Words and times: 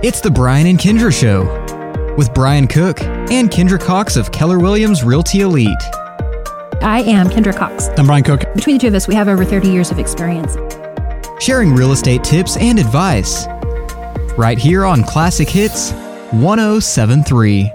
It's 0.00 0.20
the 0.20 0.30
Brian 0.30 0.66
and 0.68 0.78
Kindra 0.78 1.12
Show 1.12 1.44
with 2.16 2.32
Brian 2.32 2.68
Cook 2.68 3.00
and 3.02 3.50
Kindra 3.50 3.80
Cox 3.80 4.16
of 4.16 4.30
Keller 4.30 4.58
Williams 4.60 5.02
Realty 5.02 5.40
Elite. 5.40 5.68
I 6.80 7.02
am 7.06 7.28
Kindra 7.28 7.56
Cox. 7.56 7.88
I'm 7.96 8.06
Brian 8.06 8.22
Cook. 8.22 8.44
Between 8.54 8.76
the 8.76 8.80
two 8.82 8.86
of 8.88 8.94
us, 8.94 9.08
we 9.08 9.14
have 9.16 9.26
over 9.28 9.44
30 9.44 9.68
years 9.68 9.90
of 9.90 9.98
experience. 9.98 10.56
Sharing 11.40 11.74
real 11.74 11.90
estate 11.92 12.22
tips 12.22 12.56
and 12.56 12.78
advice. 12.78 13.46
Right 14.36 14.58
here 14.58 14.84
on 14.84 15.02
Classic 15.02 15.48
Hits 15.48 15.90
1073. 16.30 17.72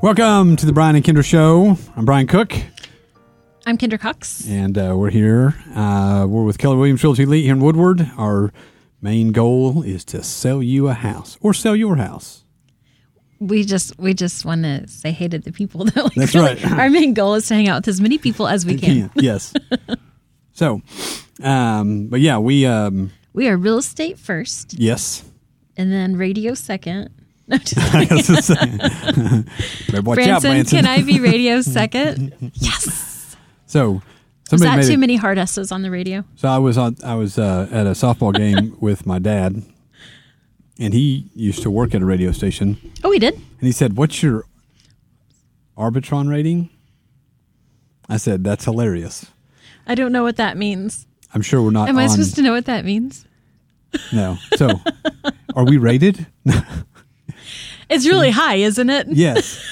Welcome 0.00 0.56
to 0.56 0.64
the 0.66 0.72
Brian 0.72 0.96
and 0.96 1.04
Kindra 1.04 1.24
Show. 1.24 1.76
I'm 1.96 2.04
Brian 2.06 2.26
Cook, 2.26 2.54
I'm 3.66 3.76
Kindra 3.76 4.00
Cox. 4.00 4.48
and 4.48 4.78
uh, 4.78 4.94
we're 4.96 5.10
here. 5.10 5.54
Uh, 5.74 6.24
we're 6.26 6.44
with 6.44 6.56
Keller 6.56 6.76
Williams 6.76 7.04
Realty 7.04 7.24
Elite 7.24 7.44
here 7.44 7.54
in 7.54 7.60
Woodward. 7.60 8.10
Our 8.16 8.50
main 9.00 9.32
goal 9.32 9.82
is 9.82 10.04
to 10.06 10.22
sell 10.22 10.62
you 10.62 10.88
a 10.88 10.94
house 10.94 11.36
or 11.40 11.54
sell 11.54 11.76
your 11.76 11.96
house. 11.96 12.44
We 13.40 13.62
just 13.64 13.96
we 13.98 14.14
just 14.14 14.44
want 14.44 14.64
to 14.64 14.88
say 14.88 15.12
hey 15.12 15.28
to 15.28 15.38
the 15.38 15.52
people. 15.52 15.84
That 15.94 16.04
like 16.04 16.14
That's 16.14 16.34
right. 16.34 16.64
Our 16.78 16.90
main 16.90 17.14
goal 17.14 17.34
is 17.36 17.46
to 17.48 17.54
hang 17.54 17.68
out 17.68 17.82
with 17.82 17.88
as 17.88 18.00
many 18.00 18.18
people 18.18 18.48
as 18.48 18.66
we 18.66 18.76
can. 18.76 19.10
yes. 19.14 19.52
so, 20.52 20.82
um, 21.42 22.08
but 22.08 22.20
yeah, 22.20 22.38
we 22.38 22.66
um, 22.66 23.10
We 23.32 23.48
are 23.48 23.56
real 23.56 23.78
estate 23.78 24.18
first, 24.18 24.74
yes. 24.78 25.22
and 25.76 25.92
then 25.92 26.16
radio 26.16 26.54
second. 26.54 27.10
No, 27.46 27.56
just 27.58 27.78
I 27.94 28.06
was 28.10 28.26
just 28.26 28.46
saying. 28.48 28.76
Better 28.76 30.02
watch 30.02 30.18
out, 30.18 30.42
Branson, 30.42 30.50
Branson. 30.50 30.78
can 30.80 30.86
I 30.86 31.02
be 31.02 31.18
radio 31.20 31.62
second? 31.62 32.34
yes. 32.54 33.36
So, 33.66 34.02
Was 34.50 34.60
that 34.62 34.84
too 34.84 34.98
many 34.98 35.16
hard 35.16 35.38
S's 35.38 35.70
on 35.72 35.82
the 35.82 35.90
radio? 35.90 36.24
So 36.36 36.48
I 36.48 36.58
was 36.58 36.78
on. 36.78 36.96
I 37.04 37.14
was 37.14 37.38
uh, 37.38 37.68
at 37.70 37.86
a 37.86 37.90
softball 37.90 38.34
game 38.34 38.76
with 38.80 39.06
my 39.06 39.18
dad, 39.18 39.62
and 40.78 40.94
he 40.94 41.30
used 41.34 41.62
to 41.62 41.70
work 41.70 41.94
at 41.94 42.02
a 42.02 42.04
radio 42.04 42.32
station. 42.32 42.78
Oh, 43.04 43.10
he 43.10 43.18
did. 43.18 43.34
And 43.34 43.60
he 43.60 43.72
said, 43.72 43.96
"What's 43.96 44.22
your 44.22 44.44
Arbitron 45.76 46.30
rating?" 46.30 46.70
I 48.08 48.16
said, 48.16 48.44
"That's 48.44 48.64
hilarious." 48.64 49.26
I 49.86 49.94
don't 49.94 50.12
know 50.12 50.22
what 50.22 50.36
that 50.36 50.56
means. 50.56 51.06
I'm 51.34 51.42
sure 51.42 51.62
we're 51.62 51.70
not. 51.70 51.88
Am 51.88 51.98
I 51.98 52.04
on, 52.04 52.08
supposed 52.10 52.34
to 52.36 52.42
know 52.42 52.52
what 52.52 52.66
that 52.66 52.84
means? 52.84 53.26
No. 54.12 54.36
So, 54.56 54.68
are 55.54 55.64
we 55.64 55.76
rated? 55.76 56.26
It's 57.88 58.06
really 58.06 58.30
mm. 58.30 58.34
high, 58.34 58.56
isn't 58.56 58.90
it? 58.90 59.06
yes. 59.08 59.64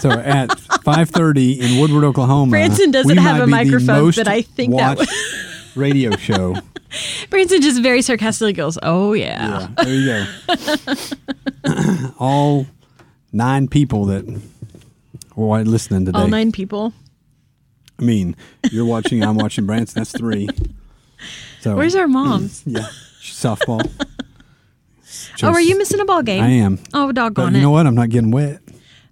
So 0.00 0.10
at 0.10 0.48
5:30 0.84 1.58
in 1.58 1.80
Woodward, 1.80 2.04
Oklahoma, 2.04 2.50
Branson 2.50 2.90
doesn't 2.90 3.16
have 3.16 3.42
a 3.42 3.46
microphone, 3.46 4.12
but 4.12 4.28
I 4.28 4.42
think 4.42 4.76
that 4.76 4.98
watched 4.98 5.12
radio 5.76 6.16
show. 6.16 6.56
Branson 7.30 7.60
just 7.60 7.82
very 7.82 8.02
sarcastically 8.02 8.52
goes, 8.52 8.78
"Oh 8.82 9.12
yeah." 9.12 9.68
Yeah, 9.76 9.84
there 9.84 9.94
you 9.94 10.26
go. 11.64 12.12
All 12.18 12.66
nine 13.32 13.66
people 13.66 14.04
that 14.06 14.40
were 15.34 15.64
listening 15.64 16.04
today. 16.04 16.18
All 16.18 16.28
nine 16.28 16.52
people. 16.52 16.92
I 17.98 18.02
mean, 18.02 18.36
you're 18.70 18.84
watching, 18.84 19.22
I'm 19.22 19.36
watching 19.36 19.66
Branson. 19.66 20.00
That's 20.00 20.12
three. 20.12 20.48
So 21.60 21.76
Where's 21.76 21.94
our 21.94 22.08
moms? 22.08 22.62
yeah 22.66 22.88
softball? 23.24 23.90
Oh, 25.42 25.48
are 25.48 25.60
you 25.60 25.76
missing 25.78 26.00
a 26.00 26.04
ball 26.04 26.22
game? 26.22 26.42
I 26.42 26.50
am. 26.50 26.78
Oh, 26.92 27.08
But 27.08 27.14
doggone 27.16 27.54
you 27.54 27.60
know 27.60 27.70
what? 27.70 27.86
I'm 27.86 27.94
not 27.94 28.10
getting 28.10 28.30
wet. 28.30 28.60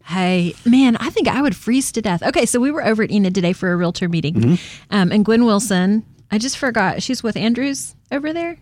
Hey, 0.04 0.54
man, 0.64 0.96
I 0.96 1.10
think 1.10 1.28
I 1.28 1.40
would 1.40 1.54
freeze 1.54 1.92
to 1.92 2.02
death. 2.02 2.22
Okay, 2.22 2.44
so 2.44 2.58
we 2.60 2.70
were 2.70 2.84
over 2.84 3.02
at 3.02 3.10
Enid 3.10 3.34
today 3.34 3.52
for 3.52 3.72
a 3.72 3.76
realtor 3.76 4.08
meeting. 4.08 4.34
Mm-hmm. 4.34 4.54
Um, 4.90 5.12
and 5.12 5.24
Gwen 5.24 5.44
Wilson, 5.44 6.04
I 6.30 6.38
just 6.38 6.58
forgot, 6.58 7.02
she's 7.02 7.22
with 7.22 7.36
Andrews 7.36 7.94
over 8.10 8.32
there. 8.32 8.58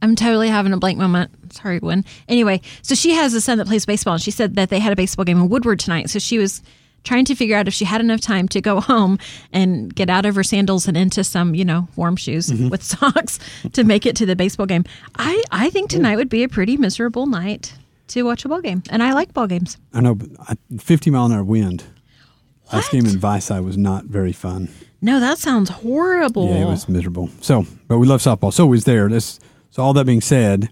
I'm 0.00 0.16
totally 0.16 0.48
having 0.48 0.72
a 0.72 0.78
blank 0.78 0.98
moment. 0.98 1.52
Sorry, 1.52 1.78
Gwen. 1.78 2.04
Anyway, 2.28 2.60
so 2.82 2.94
she 2.94 3.12
has 3.12 3.34
a 3.34 3.40
son 3.40 3.58
that 3.58 3.68
plays 3.68 3.86
baseball, 3.86 4.14
and 4.14 4.22
she 4.22 4.32
said 4.32 4.56
that 4.56 4.70
they 4.70 4.80
had 4.80 4.92
a 4.92 4.96
baseball 4.96 5.24
game 5.24 5.38
in 5.38 5.48
Woodward 5.48 5.78
tonight. 5.78 6.10
So 6.10 6.18
she 6.18 6.38
was 6.38 6.62
trying 7.04 7.24
to 7.26 7.34
figure 7.34 7.56
out 7.56 7.66
if 7.68 7.74
she 7.74 7.84
had 7.84 8.00
enough 8.00 8.20
time 8.20 8.48
to 8.48 8.60
go 8.60 8.80
home 8.92 9.18
and 9.52 9.94
get 9.94 10.08
out 10.10 10.24
of 10.26 10.34
her 10.34 10.42
sandals 10.42 10.86
and 10.88 10.96
into 10.96 11.24
some, 11.24 11.54
you 11.54 11.64
know, 11.64 11.88
warm 11.96 12.16
shoes 12.16 12.48
Mm-hmm. 12.50 12.68
with 12.68 12.82
socks 12.94 13.38
to 13.72 13.84
make 13.84 14.06
it 14.06 14.16
to 14.16 14.26
the 14.26 14.36
baseball 14.36 14.66
game. 14.66 14.84
I, 15.16 15.42
I 15.50 15.70
think 15.70 15.90
tonight 15.90 16.16
would 16.16 16.28
be 16.28 16.42
a 16.42 16.48
pretty 16.48 16.76
miserable 16.76 17.26
night 17.26 17.74
to 18.08 18.22
watch 18.24 18.44
a 18.44 18.48
ball 18.48 18.60
game. 18.60 18.82
And 18.90 19.02
I 19.02 19.12
like 19.14 19.32
ball 19.32 19.46
games. 19.46 19.78
I 19.94 20.00
know, 20.00 20.14
but 20.14 20.58
50 20.78 21.10
mile 21.10 21.26
an 21.26 21.32
hour 21.32 21.44
wind. 21.44 21.84
Last 22.72 22.92
What? 22.92 22.92
game 22.92 23.06
in 23.06 23.18
Vici 23.18 23.60
was 23.60 23.76
not 23.76 24.04
very 24.04 24.32
fun. 24.32 24.68
No, 25.00 25.18
that 25.20 25.38
sounds 25.38 25.68
horrible. 25.70 26.48
Yeah, 26.48 26.62
it 26.62 26.66
was 26.66 26.88
miserable. 26.88 27.28
So, 27.40 27.66
but 27.88 27.98
we 27.98 28.06
love 28.06 28.20
softball. 28.22 28.52
So 28.52 28.64
it 28.66 28.70
was 28.70 28.84
there. 28.84 29.08
This, 29.08 29.40
so 29.70 29.82
all 29.82 29.92
that 29.94 30.06
being 30.06 30.20
said, 30.20 30.70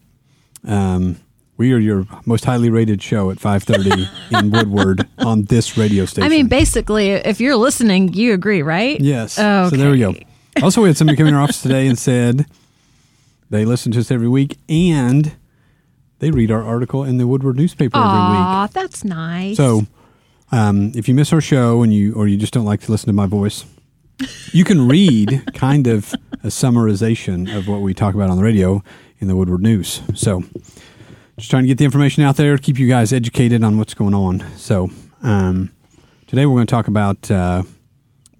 um, 0.66 1.16
we 1.60 1.74
are 1.74 1.78
your 1.78 2.06
most 2.24 2.46
highly 2.46 2.70
rated 2.70 3.02
show 3.02 3.30
at 3.30 3.36
5:30 3.36 4.08
in 4.40 4.50
Woodward 4.50 5.06
on 5.18 5.44
this 5.44 5.76
radio 5.76 6.06
station. 6.06 6.24
I 6.24 6.30
mean, 6.30 6.48
basically, 6.48 7.10
if 7.10 7.38
you're 7.38 7.54
listening, 7.54 8.14
you 8.14 8.32
agree, 8.32 8.62
right? 8.62 8.98
Yes. 8.98 9.38
Okay. 9.38 9.68
So 9.68 9.76
there 9.76 9.90
we 9.90 9.98
go. 9.98 10.14
Also, 10.62 10.80
we 10.80 10.88
had 10.88 10.96
somebody 10.96 11.18
come 11.18 11.26
in 11.26 11.34
our 11.34 11.42
office 11.42 11.60
today 11.60 11.86
and 11.86 11.98
said 11.98 12.46
they 13.50 13.66
listen 13.66 13.92
to 13.92 14.00
us 14.00 14.10
every 14.10 14.26
week 14.26 14.56
and 14.70 15.36
they 16.20 16.30
read 16.30 16.50
our 16.50 16.64
article 16.64 17.04
in 17.04 17.18
the 17.18 17.26
Woodward 17.26 17.56
newspaper 17.56 17.98
every 17.98 18.08
week. 18.08 18.40
Aw, 18.40 18.68
that's 18.72 19.04
nice. 19.04 19.58
So 19.58 19.82
um, 20.50 20.92
if 20.94 21.08
you 21.08 21.14
miss 21.14 21.30
our 21.30 21.42
show 21.42 21.82
and 21.82 21.92
you 21.92 22.14
or 22.14 22.26
you 22.26 22.38
just 22.38 22.54
don't 22.54 22.64
like 22.64 22.80
to 22.82 22.90
listen 22.90 23.08
to 23.08 23.12
my 23.12 23.26
voice, 23.26 23.66
you 24.52 24.64
can 24.64 24.88
read 24.88 25.44
kind 25.52 25.86
of 25.86 26.14
a 26.42 26.48
summarization 26.48 27.54
of 27.54 27.68
what 27.68 27.82
we 27.82 27.92
talk 27.92 28.14
about 28.14 28.30
on 28.30 28.38
the 28.38 28.44
radio 28.44 28.82
in 29.18 29.28
the 29.28 29.36
Woodward 29.36 29.60
News. 29.60 30.00
So 30.14 30.42
just 31.40 31.50
trying 31.50 31.64
to 31.64 31.68
get 31.68 31.78
the 31.78 31.84
information 31.84 32.22
out 32.22 32.36
there, 32.36 32.56
to 32.56 32.62
keep 32.62 32.78
you 32.78 32.86
guys 32.88 33.12
educated 33.12 33.64
on 33.64 33.78
what's 33.78 33.94
going 33.94 34.14
on. 34.14 34.44
So 34.56 34.90
um, 35.22 35.72
today 36.26 36.46
we're 36.46 36.54
going 36.56 36.66
to 36.66 36.70
talk 36.70 36.86
about 36.88 37.30
uh, 37.30 37.62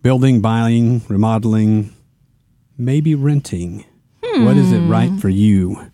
building, 0.02 0.40
buying, 0.40 1.02
remodeling, 1.08 1.94
maybe 2.78 3.14
renting. 3.14 3.84
What 4.22 4.56
is 4.56 4.70
it 4.72 4.80
right 4.80 5.10
for 5.20 5.28
you? 5.28 5.90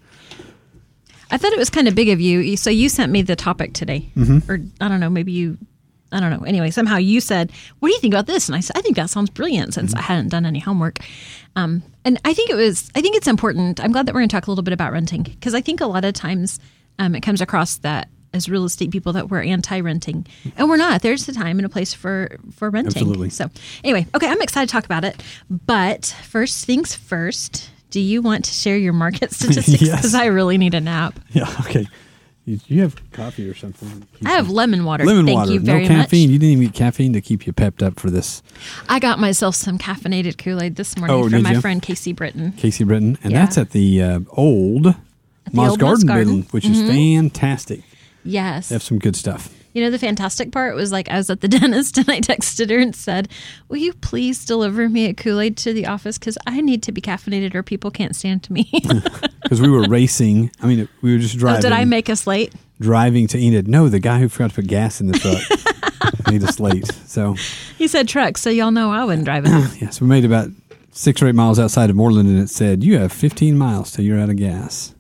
I 1.31 1.39
thought 1.39 1.53
it 1.53 1.59
was 1.59 1.71
kind 1.71 1.89
of 1.89 1.95
big 1.95 2.11
of 2.11 2.21
you. 2.21 2.57
So 2.57 2.71
you 2.71 2.89
sent 2.89 3.11
me 3.11 3.23
the 3.23 3.35
topic 3.35 3.73
today, 3.73 4.11
Mm-hmm. 4.17 4.51
or 4.51 4.59
I 4.81 4.89
don't 4.89 5.01
know, 5.01 5.11
maybe 5.11 5.33
you. 5.33 5.59
I 6.13 6.21
don't 6.21 6.31
know. 6.31 6.45
Anyway, 6.47 6.71
somehow 6.71 6.99
you 6.99 7.21
said, 7.21 7.51
"What 7.81 7.89
do 7.89 7.95
you 7.95 8.01
think 8.01 8.15
about 8.15 8.27
this?" 8.27 8.49
And 8.49 8.55
I 8.55 8.61
said, 8.61 8.77
"I 8.77 8.81
think 8.83 8.95
that 8.97 9.11
sounds 9.11 9.29
brilliant." 9.31 9.75
Since 9.75 9.91
Mm-hmm. 9.93 9.99
I 9.99 10.03
hadn't 10.03 10.29
done 10.29 10.47
any 10.47 10.61
homework, 10.61 10.99
um, 11.57 11.83
and 12.05 12.21
I 12.25 12.33
think 12.33 12.51
it 12.51 12.55
was. 12.55 12.91
I 12.95 13.01
think 13.01 13.17
it's 13.17 13.27
important. 13.27 13.81
I'm 13.83 13.91
glad 13.91 14.07
that 14.07 14.15
we're 14.15 14.21
going 14.21 14.29
to 14.29 14.37
talk 14.37 14.47
a 14.47 14.51
little 14.51 14.63
bit 14.63 14.73
about 14.75 14.93
renting 14.93 15.23
because 15.25 15.53
I 15.55 15.61
think 15.61 15.81
a 15.81 15.87
lot 15.87 16.05
of 16.05 16.15
times 16.15 16.61
um, 16.99 17.15
it 17.15 17.21
comes 17.23 17.41
across 17.41 17.79
that 17.79 18.09
as 18.35 18.49
real 18.49 18.65
estate 18.65 18.91
people 18.91 19.13
that 19.15 19.31
we're 19.31 19.43
anti-renting, 19.43 20.27
and 20.57 20.69
we're 20.69 20.77
not. 20.77 21.01
There's 21.03 21.27
a 21.29 21.33
time 21.33 21.59
and 21.59 21.65
a 21.67 21.69
place 21.69 21.95
for 21.95 22.37
for 22.55 22.69
renting. 22.71 22.97
Absolutely. 23.03 23.31
So 23.31 23.49
anyway, 23.85 24.07
okay, 24.15 24.29
I'm 24.29 24.43
excited 24.43 24.69
to 24.69 24.73
talk 24.73 24.85
about 24.85 25.05
it. 25.05 25.23
But 25.51 26.15
first 26.25 26.65
things 26.67 26.95
first. 26.95 27.71
Do 27.89 28.01
you 28.01 28.21
want 28.21 28.45
to 28.47 28.51
share 28.53 28.77
your 28.77 28.93
market 28.93 29.33
statistics? 29.33 29.81
Yes. 29.81 29.97
Because 29.97 30.15
I 30.15 30.27
really 30.27 30.59
need 30.59 30.75
a 30.75 30.81
nap. 30.81 31.19
Yeah, 31.31 31.49
okay. 31.61 31.87
You, 32.45 32.61
you 32.67 32.83
have 32.83 32.97
coffee 33.13 33.49
or 33.49 33.55
something? 33.55 34.07
I 34.25 34.33
have 34.33 34.51
lemon 34.51 34.85
water. 34.85 35.05
lemon 35.05 35.25
Thank 35.25 35.39
water. 35.39 35.53
you 35.53 35.61
very 35.61 35.83
no 35.85 35.89
caffeine. 35.89 36.29
much. 36.29 36.33
You 36.33 36.39
didn't 36.39 36.53
even 36.53 36.65
get 36.67 36.75
caffeine 36.75 37.13
to 37.15 37.21
keep 37.21 37.47
you 37.47 37.53
pepped 37.53 37.83
up 37.83 37.99
for 37.99 38.11
this. 38.11 38.43
I 38.89 38.99
got 38.99 39.19
myself 39.19 39.55
some 39.55 39.79
caffeinated 39.79 40.37
Kool 40.37 40.61
Aid 40.63 40.77
this 40.77 40.97
morning 40.99 41.17
Oh, 41.17 41.29
from 41.31 41.43
my 41.43 41.53
you? 41.53 41.61
friend 41.61 41.81
Casey 41.81 42.13
Britton. 42.13 42.53
Casey 42.53 42.85
Britton, 42.85 43.19
and 43.23 43.33
Yeah. 43.33 43.45
that's 43.45 43.57
at 43.57 43.71
the 43.71 44.03
uh, 44.03 44.21
old 44.31 44.95
Moss 45.53 45.77
Garden, 45.77 46.07
Garden. 46.07 46.27
building, 46.27 46.49
which 46.51 46.65
is 46.65 46.79
mm-hmm. 46.79 46.89
fantastic. 46.89 47.81
Yes. 48.25 48.69
They 48.69 48.75
have 48.75 48.83
some 48.83 48.99
good 48.99 49.17
stuff. 49.17 49.53
You 49.73 49.83
know, 49.83 49.91
the 49.91 49.99
fantastic 49.99 50.53
part 50.53 50.75
was 50.75 50.91
like 50.91 51.11
I 51.11 51.17
was 51.17 51.29
at 51.29 51.43
the 51.43 51.49
dentist 51.57 51.99
and 51.99 52.09
I 52.11 52.21
texted 52.21 52.71
her 52.71 52.79
and 52.79 52.97
said, 52.97 53.29
Will 53.69 53.77
you 53.77 53.93
please 53.93 54.45
deliver 54.45 54.89
me 54.89 55.07
a 55.07 55.15
Kool 55.15 55.41
Aid 55.41 55.57
to 55.59 55.73
the 55.73 55.87
office? 55.87 56.19
Because 56.19 56.39
I 56.47 56.61
need 56.61 56.83
to 56.85 56.93
be 56.93 57.01
caffeinated 57.01 57.55
or 57.55 57.63
people 57.63 57.91
can't 57.91 58.17
stand 58.17 58.43
to 58.45 58.53
me. 58.53 58.71
Because 59.47 59.61
we 59.61 59.71
were 59.71 59.87
racing. 59.87 60.51
I 60.61 60.67
mean, 60.67 60.89
we 61.03 61.13
were 61.13 61.21
just 61.21 61.37
oh, 61.37 61.39
driving. 61.39 61.63
did 61.63 61.71
I 61.71 61.85
make 61.85 62.11
us 62.11 62.27
late? 62.27 62.53
driving 62.81 63.27
to 63.29 63.39
Enid? 63.39 63.69
No, 63.69 63.89
the 63.89 63.99
guy 63.99 64.19
who 64.19 64.29
forgot 64.29 64.51
to 64.51 64.57
put 64.57 64.67
gas 64.67 65.01
in 65.01 65.07
the 65.07 65.19
truck 65.19 66.27
made 66.31 66.43
us 66.43 66.61
late. 66.61 66.87
So 67.07 67.35
He 67.79 67.89
said 67.89 68.09
truck, 68.09 68.39
so 68.39 68.51
y'all 68.51 68.71
know 68.71 68.91
I 68.91 69.05
wasn't 69.05 69.25
driving. 69.25 69.53
yes, 69.81 70.01
we 70.01 70.07
made 70.07 70.25
about 70.25 70.49
six 70.93 71.23
or 71.23 71.29
eight 71.29 71.35
miles 71.35 71.59
outside 71.59 71.91
of 71.91 71.97
Mooreland, 71.97 72.29
and 72.29 72.39
it 72.39 72.51
said 72.51 72.83
you 72.83 72.99
have 72.99 73.13
15 73.13 73.57
miles 73.57 73.93
till 73.93 74.05
you're 74.05 74.19
out 74.19 74.31
of 74.31 74.37
gas. 74.37 74.95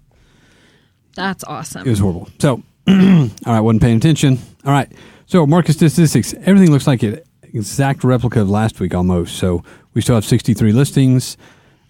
That's 1.16 1.42
awesome. 1.44 1.86
It 1.86 1.90
was 1.90 1.98
horrible. 1.98 2.28
So, 2.38 2.62
all 2.88 3.30
right, 3.46 3.60
wasn't 3.60 3.82
paying 3.82 3.96
attention. 3.96 4.38
All 4.64 4.72
right. 4.72 4.90
So, 5.26 5.46
market 5.46 5.72
statistics, 5.72 6.34
everything 6.42 6.70
looks 6.70 6.86
like 6.86 7.02
an 7.02 7.20
exact 7.42 8.04
replica 8.04 8.42
of 8.42 8.50
last 8.50 8.78
week 8.78 8.94
almost. 8.94 9.36
So, 9.36 9.64
we 9.94 10.02
still 10.02 10.14
have 10.14 10.24
63 10.24 10.72
listings. 10.72 11.36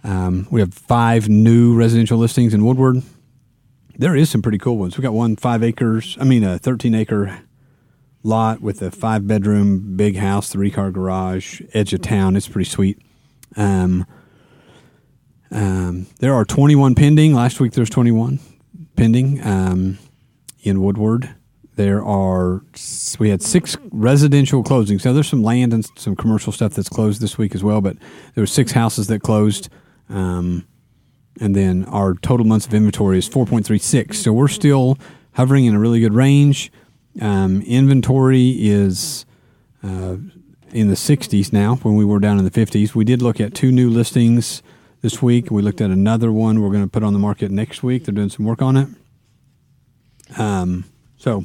Um, 0.04 0.46
we 0.50 0.60
have 0.60 0.72
five 0.72 1.28
new 1.28 1.74
residential 1.74 2.16
listings 2.16 2.54
in 2.54 2.64
Woodward. 2.64 3.02
There 3.98 4.14
is 4.14 4.30
some 4.30 4.42
pretty 4.42 4.58
cool 4.58 4.78
ones. 4.78 4.96
We 4.96 5.02
got 5.02 5.12
one 5.12 5.36
five 5.36 5.62
acres, 5.62 6.16
I 6.20 6.24
mean, 6.24 6.44
a 6.44 6.58
13 6.58 6.94
acre 6.94 7.40
lot 8.22 8.60
with 8.60 8.82
a 8.82 8.90
five 8.90 9.26
bedroom, 9.26 9.96
big 9.96 10.16
house, 10.16 10.50
three 10.50 10.70
car 10.70 10.90
garage, 10.90 11.62
edge 11.72 11.92
of 11.92 12.02
town. 12.02 12.36
It's 12.36 12.48
pretty 12.48 12.68
sweet. 12.68 13.00
Um, 13.56 14.06
um, 15.50 16.06
there 16.18 16.34
are 16.34 16.44
21 16.44 16.94
pending. 16.94 17.34
Last 17.34 17.58
week 17.58 17.72
there's 17.72 17.90
21. 17.90 18.38
Pending 18.96 19.44
um, 19.46 19.98
in 20.62 20.82
Woodward. 20.82 21.34
There 21.76 22.02
are 22.02 22.62
we 23.18 23.28
had 23.28 23.42
six 23.42 23.76
residential 23.90 24.64
closings. 24.64 25.04
Now 25.04 25.12
there's 25.12 25.28
some 25.28 25.42
land 25.42 25.74
and 25.74 25.86
some 25.96 26.16
commercial 26.16 26.52
stuff 26.52 26.72
that's 26.72 26.88
closed 26.88 27.20
this 27.20 27.36
week 27.36 27.54
as 27.54 27.62
well, 27.62 27.82
but 27.82 27.98
there 28.34 28.42
were 28.42 28.46
six 28.46 28.72
houses 28.72 29.08
that 29.08 29.22
closed. 29.22 29.68
Um, 30.08 30.66
and 31.38 31.54
then 31.54 31.84
our 31.86 32.14
total 32.14 32.46
months 32.46 32.66
of 32.66 32.72
inventory 32.72 33.18
is 33.18 33.28
4.36. 33.28 34.14
So 34.14 34.32
we're 34.32 34.48
still 34.48 34.96
hovering 35.32 35.66
in 35.66 35.74
a 35.74 35.78
really 35.78 36.00
good 36.00 36.14
range. 36.14 36.72
Um, 37.20 37.60
inventory 37.62 38.56
is 38.58 39.26
uh, 39.82 40.16
in 40.72 40.88
the 40.88 40.94
60s 40.94 41.52
now 41.52 41.76
when 41.76 41.94
we 41.94 42.06
were 42.06 42.20
down 42.20 42.38
in 42.38 42.44
the 42.44 42.50
50s. 42.50 42.94
We 42.94 43.04
did 43.04 43.20
look 43.20 43.38
at 43.38 43.54
two 43.54 43.70
new 43.70 43.90
listings 43.90 44.62
this 45.02 45.22
week. 45.22 45.50
We 45.50 45.62
looked 45.62 45.80
at 45.80 45.90
another 45.90 46.32
one 46.32 46.60
we're 46.60 46.70
going 46.70 46.84
to 46.84 46.90
put 46.90 47.02
on 47.02 47.12
the 47.12 47.18
market 47.18 47.50
next 47.50 47.82
week. 47.82 48.04
They're 48.04 48.14
doing 48.14 48.30
some 48.30 48.44
work 48.44 48.62
on 48.62 48.76
it. 48.76 48.88
Um, 50.38 50.84
so 51.16 51.44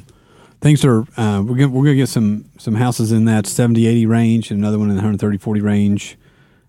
things 0.60 0.84
are 0.84 1.02
uh, 1.16 1.42
we're 1.44 1.56
going 1.56 1.72
we're 1.72 1.86
to 1.86 1.94
get 1.94 2.08
some 2.08 2.46
some 2.58 2.74
houses 2.74 3.12
in 3.12 3.24
that 3.26 3.46
70 3.46 3.86
80 3.86 4.06
range 4.06 4.50
and 4.50 4.60
another 4.60 4.78
one 4.78 4.88
in 4.88 4.96
the 4.96 5.02
130 5.02 5.38
40 5.38 5.60
range. 5.60 6.16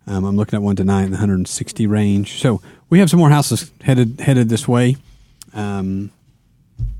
Um, 0.05 0.25
I'm 0.25 0.35
looking 0.35 0.57
at 0.57 0.61
one 0.61 0.75
tonight 0.75 1.03
in 1.03 1.11
the 1.11 1.17
160 1.17 1.87
range. 1.87 2.41
So 2.41 2.61
we 2.89 2.99
have 2.99 3.09
some 3.09 3.19
more 3.19 3.29
houses 3.29 3.71
headed 3.81 4.19
headed 4.19 4.49
this 4.49 4.67
way. 4.67 4.97
Um, 5.53 6.11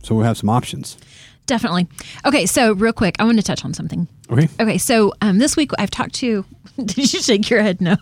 so 0.04 0.16
we'll 0.16 0.26
have 0.26 0.38
some 0.38 0.50
options. 0.50 0.98
Definitely. 1.46 1.88
Okay, 2.26 2.46
so 2.46 2.74
real 2.74 2.94
quick, 2.94 3.16
I 3.20 3.26
want 3.26 3.38
to 3.38 3.44
touch 3.44 3.66
on 3.66 3.74
something. 3.74 4.08
Okay. 4.30 4.48
Okay, 4.60 4.78
so 4.78 5.14
um, 5.22 5.38
this 5.40 5.58
week 5.58 5.72
I've 5.78 5.92
talked 5.92 6.16
to. 6.16 6.46
Did 6.78 7.14
you 7.14 7.22
shake 7.22 7.50
your 7.50 7.62
head? 7.62 7.82
No, 7.82 7.98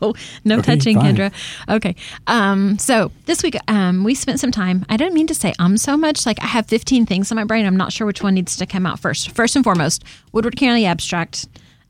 no 0.46 0.60
Okay, 0.60 0.76
touching, 0.76 0.96
fine. 0.98 1.16
Kindra. 1.16 1.34
Okay. 1.68 1.96
Um, 2.28 2.78
so 2.78 3.12
this 3.26 3.42
week 3.44 3.58
um, 3.68 4.04
we 4.04 4.14
spent 4.16 4.40
some 4.40 4.52
time. 4.52 4.86
I 4.90 4.96
didn't 4.98 5.14
mean 5.14 5.28
to 5.28 5.36
say 5.36 5.54
um 5.60 5.76
so 5.78 5.98
much. 5.98 6.26
Like 6.26 6.42
I 6.42 6.46
have 6.46 6.68
15 6.68 7.06
things 7.06 7.32
in 7.32 7.36
my 7.36 7.44
brain. 7.44 7.66
I'm 7.66 7.78
not 7.78 7.92
sure 7.92 8.06
which 8.08 8.22
one 8.22 8.36
needs 8.36 8.56
to 8.58 8.66
come 8.66 8.86
out 8.86 9.00
first. 9.00 9.32
First 9.32 9.56
and 9.56 9.64
foremost, 9.66 10.04
Woodward 10.32 10.56
County 10.56 10.86
Abstract. 10.86 11.48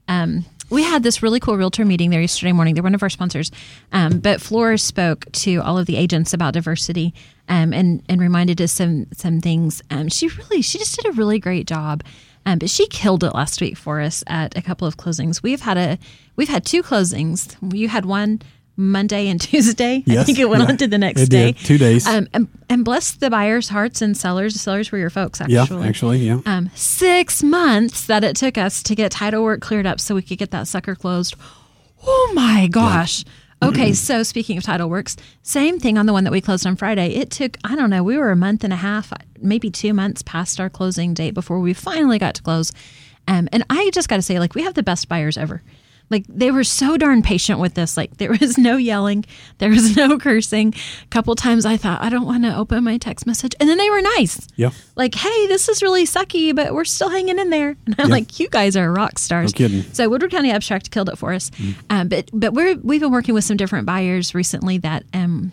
Um, 0.07 0.45
we 0.71 0.83
had 0.83 1.03
this 1.03 1.21
really 1.21 1.41
cool 1.41 1.57
realtor 1.57 1.83
meeting 1.83 2.09
there 2.11 2.21
yesterday 2.21 2.53
morning. 2.53 2.73
They're 2.73 2.83
one 2.83 2.95
of 2.95 3.03
our 3.03 3.09
sponsors. 3.09 3.51
Um, 3.91 4.19
but 4.19 4.39
Flora 4.39 4.77
spoke 4.77 5.29
to 5.33 5.57
all 5.57 5.77
of 5.77 5.85
the 5.85 5.97
agents 5.97 6.33
about 6.33 6.53
diversity 6.53 7.13
um, 7.51 7.73
and 7.73 8.01
and 8.09 8.19
reminded 8.19 8.59
us 8.61 8.71
some 8.71 9.05
some 9.13 9.41
things. 9.41 9.83
Um, 9.91 10.07
she 10.09 10.27
really 10.29 10.61
she 10.63 10.79
just 10.79 10.95
did 10.95 11.05
a 11.05 11.11
really 11.11 11.37
great 11.37 11.67
job. 11.67 12.03
Um, 12.43 12.57
but 12.57 12.71
she 12.71 12.87
killed 12.87 13.23
it 13.23 13.35
last 13.35 13.61
week 13.61 13.77
for 13.77 14.01
us 14.01 14.23
at 14.25 14.57
a 14.57 14.63
couple 14.63 14.87
of 14.87 14.97
closings. 14.97 15.43
We've 15.43 15.61
had 15.61 15.77
a 15.77 15.99
we've 16.37 16.49
had 16.49 16.65
two 16.65 16.81
closings. 16.81 17.55
You 17.71 17.87
had 17.87 18.05
one 18.05 18.41
Monday 18.77 19.27
and 19.27 19.39
Tuesday. 19.49 20.01
Yes, 20.07 20.21
I 20.21 20.23
think 20.23 20.39
it 20.39 20.49
went 20.49 20.63
yeah, 20.63 20.69
on 20.69 20.77
to 20.77 20.87
the 20.87 20.97
next 20.97 21.21
it 21.21 21.29
day. 21.29 21.51
did. 21.51 21.65
Two 21.65 21.77
days. 21.77 22.07
Um, 22.07 22.27
and, 22.33 22.47
and 22.67 22.83
bless 22.83 23.11
the 23.11 23.29
buyers' 23.29 23.69
hearts 23.69 24.01
and 24.01 24.17
sellers. 24.17 24.53
The 24.53 24.59
sellers 24.59 24.91
were 24.91 24.97
your 24.97 25.11
folks, 25.11 25.39
actually 25.39 25.53
Yeah, 25.81 25.87
actually, 25.87 26.17
yeah. 26.19 26.39
um, 26.47 26.71
six 26.73 27.43
months 27.43 28.07
that 28.07 28.23
it 28.23 28.35
took 28.35 28.57
us 28.57 28.81
to 28.83 28.95
get 28.95 29.11
title 29.11 29.43
work 29.43 29.61
cleared 29.61 29.85
up 29.85 29.99
so 29.99 30.15
we 30.15 30.23
could 30.23 30.39
get 30.39 30.49
that 30.49 30.67
sucker 30.67 30.95
closed. 30.95 31.35
Oh 32.03 32.31
my 32.33 32.67
gosh. 32.67 33.23
Okay, 33.63 33.93
so 33.93 34.23
speaking 34.23 34.57
of 34.57 34.63
title 34.63 34.89
works, 34.89 35.15
same 35.43 35.79
thing 35.79 35.97
on 35.99 36.07
the 36.07 36.13
one 36.13 36.23
that 36.23 36.31
we 36.31 36.41
closed 36.41 36.65
on 36.65 36.75
Friday. 36.75 37.13
It 37.13 37.29
took, 37.29 37.57
I 37.63 37.75
don't 37.75 37.91
know, 37.91 38.01
we 38.01 38.17
were 38.17 38.31
a 38.31 38.35
month 38.35 38.63
and 38.63 38.73
a 38.73 38.77
half, 38.77 39.13
maybe 39.39 39.69
two 39.69 39.93
months 39.93 40.23
past 40.23 40.59
our 40.59 40.69
closing 40.69 41.13
date 41.13 41.35
before 41.35 41.59
we 41.59 41.73
finally 41.75 42.17
got 42.17 42.33
to 42.35 42.41
close. 42.41 42.71
Um, 43.27 43.47
and 43.51 43.63
I 43.69 43.91
just 43.93 44.09
got 44.09 44.15
to 44.15 44.23
say, 44.23 44.39
like, 44.39 44.55
we 44.55 44.63
have 44.63 44.73
the 44.73 44.81
best 44.81 45.07
buyers 45.07 45.37
ever. 45.37 45.61
Like, 46.11 46.25
they 46.27 46.51
were 46.51 46.63
so 46.63 46.97
darn 46.97 47.23
patient 47.23 47.59
with 47.59 47.73
this. 47.73 47.97
Like, 47.97 48.17
there 48.17 48.29
was 48.39 48.57
no 48.57 48.77
yelling, 48.77 49.25
there 49.57 49.69
was 49.69 49.95
no 49.95 50.19
cursing. 50.19 50.73
A 51.03 51.07
couple 51.07 51.33
times 51.35 51.65
I 51.65 51.77
thought, 51.77 52.01
I 52.03 52.09
don't 52.09 52.25
want 52.25 52.43
to 52.43 52.55
open 52.55 52.83
my 52.83 52.97
text 52.97 53.25
message. 53.25 53.55
And 53.59 53.67
then 53.67 53.77
they 53.79 53.89
were 53.89 54.01
nice 54.01 54.47
Yeah. 54.57 54.71
like, 54.95 55.15
hey, 55.15 55.47
this 55.47 55.69
is 55.69 55.81
really 55.81 56.05
sucky, 56.05 56.53
but 56.55 56.73
we're 56.73 56.85
still 56.85 57.09
hanging 57.09 57.39
in 57.39 57.49
there. 57.49 57.77
And 57.87 57.95
I'm 57.97 58.09
Yeah. 58.09 58.13
like, 58.13 58.39
you 58.39 58.49
guys 58.49 58.75
are 58.77 58.91
rock 58.91 59.17
stars. 59.17 59.53
No 59.53 59.57
kidding. 59.57 59.83
So 59.93 60.07
Woodward 60.09 60.31
County 60.31 60.51
Abstract 60.51 60.91
killed 60.91 61.09
it 61.09 61.17
for 61.17 61.33
us. 61.33 61.49
Um, 61.89 62.09
but 62.09 62.29
but 62.33 62.53
we're 62.53 62.75
we've 62.83 63.01
been 63.01 63.11
working 63.11 63.33
with 63.33 63.43
some 63.45 63.55
different 63.57 63.85
buyers 63.85 64.35
recently 64.35 64.77
that 64.79 65.03
um 65.13 65.51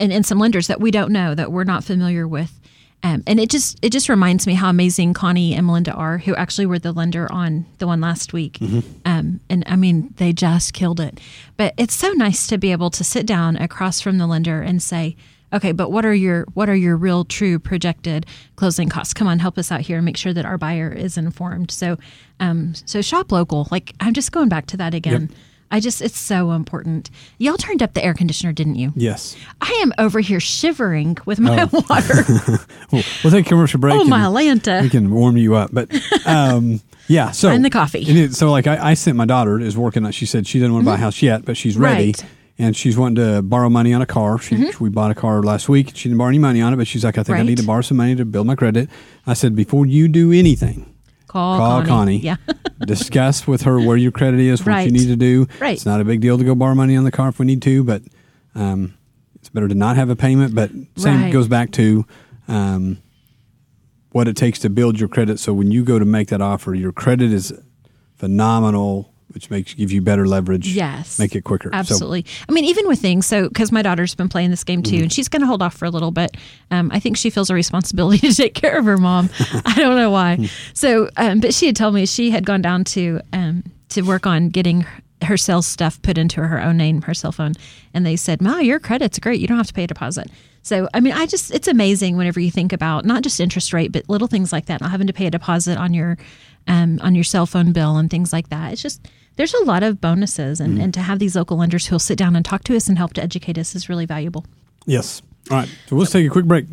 and, 0.00 0.12
and 0.12 0.24
some 0.24 0.38
lenders 0.38 0.68
that 0.68 0.80
we 0.80 0.90
don't 0.92 1.10
know 1.10 1.34
that 1.34 1.50
we're 1.50 1.64
not 1.64 1.82
familiar 1.82 2.28
with. 2.28 2.57
Um, 3.02 3.22
and 3.28 3.38
it 3.38 3.48
just 3.48 3.78
it 3.80 3.90
just 3.90 4.08
reminds 4.08 4.46
me 4.46 4.54
how 4.54 4.68
amazing 4.68 5.14
Connie 5.14 5.54
and 5.54 5.66
Melinda 5.66 5.92
are, 5.92 6.18
who 6.18 6.34
actually 6.34 6.66
were 6.66 6.80
the 6.80 6.92
lender 6.92 7.30
on 7.32 7.64
the 7.78 7.86
one 7.86 8.00
last 8.00 8.32
week. 8.32 8.58
Um, 9.04 9.40
and 9.48 9.62
I 9.66 9.76
mean, 9.76 10.12
they 10.16 10.32
just 10.32 10.72
killed 10.72 10.98
it. 10.98 11.20
But 11.56 11.74
it's 11.76 11.94
so 11.94 12.10
nice 12.12 12.46
to 12.48 12.58
be 12.58 12.72
able 12.72 12.90
to 12.90 13.04
sit 13.04 13.24
down 13.24 13.56
across 13.56 14.00
from 14.00 14.18
the 14.18 14.26
lender 14.26 14.60
and 14.62 14.82
say, 14.82 15.14
okay, 15.52 15.72
but 15.72 15.90
what 15.90 16.04
are 16.04 16.14
your 16.14 16.44
what 16.54 16.68
are 16.68 16.74
your 16.74 16.96
real 16.96 17.24
true 17.24 17.58
projected 17.60 18.26
closing 18.56 18.88
costs? 18.88 19.14
Come 19.14 19.28
on, 19.28 19.38
help 19.38 19.58
us 19.58 19.70
out 19.70 19.82
here 19.82 19.98
and 19.98 20.04
make 20.04 20.16
sure 20.16 20.32
that 20.32 20.44
our 20.44 20.58
buyer 20.58 20.90
is 20.90 21.16
informed. 21.16 21.70
So, 21.70 21.98
um, 22.40 22.74
so 22.74 23.00
shop 23.00 23.30
local. 23.30 23.68
Like 23.70 23.94
I'm 24.00 24.12
just 24.12 24.32
going 24.32 24.48
back 24.48 24.66
to 24.66 24.76
that 24.78 24.92
again. 24.92 25.30
I 25.70 25.80
just 25.80 26.00
it's 26.00 26.18
so 26.18 26.52
important. 26.52 27.10
Y'all 27.38 27.56
turned 27.58 27.82
up 27.82 27.92
the 27.94 28.02
air 28.04 28.14
conditioner, 28.14 28.52
didn't 28.52 28.76
you? 28.76 28.92
Yes. 28.96 29.36
I 29.60 29.70
am 29.82 29.92
over 29.98 30.20
here 30.20 30.40
shivering 30.40 31.18
with 31.26 31.38
my 31.40 31.64
water. 31.64 32.24
We'll, 32.90 33.02
we'll 33.22 33.30
take 33.32 33.44
a 33.44 33.48
commercial 33.50 33.78
break. 33.80 33.94
oh 33.94 34.04
my 34.04 34.20
Lanta. 34.22 34.80
We 34.80 34.88
can 34.88 35.10
warm 35.10 35.36
you 35.36 35.54
up, 35.56 35.68
but 35.72 35.90
um, 36.26 36.80
yeah. 37.06 37.32
So 37.32 37.48
And 37.52 37.62
the 37.64 37.68
coffee. 37.70 38.04
and 38.08 38.16
it- 38.18 38.34
so 38.34 38.50
like 38.50 38.66
I, 38.66 38.90
I 38.90 38.94
sent 38.94 39.16
my 39.16 39.26
daughter 39.26 39.60
is 39.60 39.76
working 39.76 40.06
on. 40.06 40.12
She 40.12 40.24
said 40.24 40.46
she 40.46 40.58
doesn't 40.58 40.72
want 40.72 40.84
to 40.86 40.90
buy 40.90 40.94
a 40.94 40.98
house 40.98 41.20
yet, 41.20 41.44
but 41.44 41.56
she's 41.56 41.76
ready. 41.76 42.12
Mm-hmm. 42.12 42.22
Right. 42.26 42.32
And 42.60 42.76
she's 42.76 42.96
wanting 42.98 43.24
to 43.24 43.42
borrow 43.42 43.68
money 43.70 43.92
on 43.94 44.02
a 44.02 44.06
car. 44.06 44.36
She, 44.40 44.72
We 44.80 44.88
bought 44.88 45.12
a 45.12 45.14
car 45.14 45.42
last 45.44 45.68
week. 45.68 45.92
She 45.94 46.08
didn't 46.08 46.18
borrow 46.18 46.30
any 46.30 46.38
money 46.40 46.60
on 46.60 46.72
it, 46.72 46.76
but 46.76 46.88
she's 46.88 47.04
like, 47.04 47.16
I 47.16 47.22
think 47.22 47.38
I 47.38 47.42
need 47.42 47.58
to 47.58 47.62
borrow 47.66 47.82
some 47.82 47.98
money 47.98 48.16
to 48.16 48.24
build 48.24 48.48
my 48.48 48.56
credit. 48.56 48.88
I 49.28 49.34
said, 49.34 49.54
before 49.54 49.86
you 49.86 50.08
do 50.08 50.32
anything, 50.32 50.92
Call, 51.28 51.58
call 51.58 51.84
Connie. 51.84 52.18
Yeah. 52.18 52.36
discuss 52.86 53.46
with 53.46 53.62
her 53.62 53.80
where 53.80 53.96
your 53.96 54.12
credit 54.12 54.40
is, 54.40 54.64
what 54.64 54.84
you 54.84 54.90
need 54.90 55.06
to 55.08 55.16
do. 55.16 55.46
Right. 55.60 55.74
It's 55.74 55.86
not 55.86 56.00
a 56.00 56.04
big 56.04 56.20
deal 56.20 56.38
to 56.38 56.44
go 56.44 56.54
borrow 56.54 56.74
money 56.74 56.96
on 56.96 57.04
the 57.04 57.10
car 57.10 57.28
if 57.28 57.38
we 57.38 57.46
need 57.46 57.62
to, 57.62 57.84
but 57.84 58.02
um, 58.54 58.94
it's 59.36 59.48
better 59.48 59.68
to 59.68 59.74
not 59.74 59.96
have 59.96 60.10
a 60.10 60.16
payment. 60.16 60.54
But 60.54 60.70
same 60.96 61.22
Right. 61.22 61.32
goes 61.32 61.48
back 61.48 61.70
to 61.72 62.06
um, 62.48 62.98
what 64.10 64.26
it 64.26 64.36
takes 64.36 64.58
to 64.60 64.70
build 64.70 64.98
your 64.98 65.08
credit. 65.08 65.38
So 65.38 65.52
when 65.52 65.70
you 65.70 65.84
go 65.84 65.98
to 65.98 66.04
make 66.04 66.28
that 66.28 66.40
offer, 66.40 66.74
your 66.74 66.92
credit 66.92 67.32
is 67.32 67.52
phenomenal, 68.16 69.12
which 69.38 69.50
makes 69.50 69.72
give 69.74 69.92
you 69.92 70.02
better 70.02 70.26
leverage. 70.26 70.66
Yes. 70.68 71.16
make 71.20 71.36
it 71.36 71.44
quicker. 71.44 71.70
So- 71.72 71.78
Absolutely. 71.78 72.26
I 72.48 72.52
mean, 72.52 72.64
even 72.64 72.88
with 72.88 72.98
things, 73.00 73.24
so 73.24 73.46
because 73.48 73.70
my 73.70 73.82
daughter's 73.82 74.16
been 74.16 74.28
playing 74.28 74.50
this 74.50 74.64
game 74.64 74.82
too, 74.82 74.96
Mm-hmm. 74.96 75.02
and 75.04 75.12
she's 75.12 75.28
going 75.28 75.42
to 75.42 75.46
hold 75.46 75.62
off 75.62 75.74
for 75.74 75.84
a 75.84 75.90
little 75.90 76.10
bit. 76.10 76.36
Um, 76.72 76.90
I 76.92 76.98
think 76.98 77.16
she 77.16 77.30
feels 77.30 77.50
a 77.50 77.54
responsibility 77.54 78.18
to 78.28 78.34
take 78.34 78.54
care 78.54 78.76
of 78.78 78.84
her 78.84 78.96
mom. 78.96 79.30
I 79.64 79.74
don't 79.76 79.94
know 79.96 80.10
why. 80.10 80.36
Hmm. 80.36 80.44
So, 80.74 81.08
um, 81.16 81.38
but 81.38 81.54
she 81.54 81.66
had 81.66 81.76
told 81.76 81.94
me 81.94 82.04
she 82.06 82.30
had 82.32 82.44
gone 82.44 82.62
down 82.62 82.82
to 82.84 83.20
um, 83.32 83.62
to 83.90 84.02
work 84.02 84.26
on 84.26 84.48
getting 84.48 84.84
her 85.22 85.36
sales 85.36 85.66
stuff 85.66 86.00
put 86.02 86.18
into 86.18 86.42
her 86.42 86.60
own 86.60 86.76
name, 86.76 87.02
her 87.02 87.14
cell 87.14 87.30
phone, 87.32 87.52
and 87.94 88.04
they 88.04 88.16
said, 88.16 88.42
"Ma, 88.42 88.58
your 88.58 88.80
credit's 88.80 89.18
great. 89.20 89.40
You 89.40 89.46
don't 89.46 89.56
have 89.56 89.66
to 89.68 89.74
pay 89.74 89.84
a 89.84 89.86
deposit." 89.86 90.28
So, 90.62 90.88
I 90.92 91.00
mean, 91.00 91.12
I 91.14 91.26
just 91.26 91.52
it's 91.54 91.68
amazing 91.68 92.16
whenever 92.16 92.40
you 92.40 92.50
think 92.50 92.72
about 92.72 93.04
not 93.04 93.22
just 93.22 93.38
interest 93.40 93.72
rate, 93.72 93.92
but 93.92 94.08
little 94.08 94.28
things 94.28 94.52
like 94.52 94.66
that, 94.66 94.80
not 94.80 94.90
having 94.90 95.06
to 95.06 95.12
pay 95.12 95.26
a 95.26 95.30
deposit 95.30 95.78
on 95.78 95.94
your 95.94 96.18
um, 96.66 96.98
on 97.02 97.14
your 97.14 97.24
cell 97.24 97.46
phone 97.46 97.72
bill 97.72 97.96
and 97.96 98.10
things 98.10 98.32
like 98.32 98.48
that. 98.50 98.72
It's 98.72 98.82
just 98.82 99.06
there's 99.38 99.54
a 99.54 99.64
lot 99.64 99.84
of 99.84 100.00
bonuses, 100.00 100.60
and, 100.60 100.74
mm-hmm. 100.74 100.82
and 100.82 100.94
to 100.94 101.00
have 101.00 101.20
these 101.20 101.36
local 101.36 101.56
lenders 101.56 101.86
who'll 101.86 102.00
sit 102.00 102.18
down 102.18 102.34
and 102.34 102.44
talk 102.44 102.64
to 102.64 102.76
us 102.76 102.88
and 102.88 102.98
help 102.98 103.14
to 103.14 103.22
educate 103.22 103.56
us 103.56 103.74
is 103.74 103.88
really 103.88 104.04
valuable. 104.04 104.44
yes. 104.84 105.22
All 105.50 105.56
right. 105.56 105.68
So 105.86 105.96
let's 105.96 106.10
take 106.10 106.26
a 106.26 106.28
quick 106.28 106.44
break. 106.44 106.66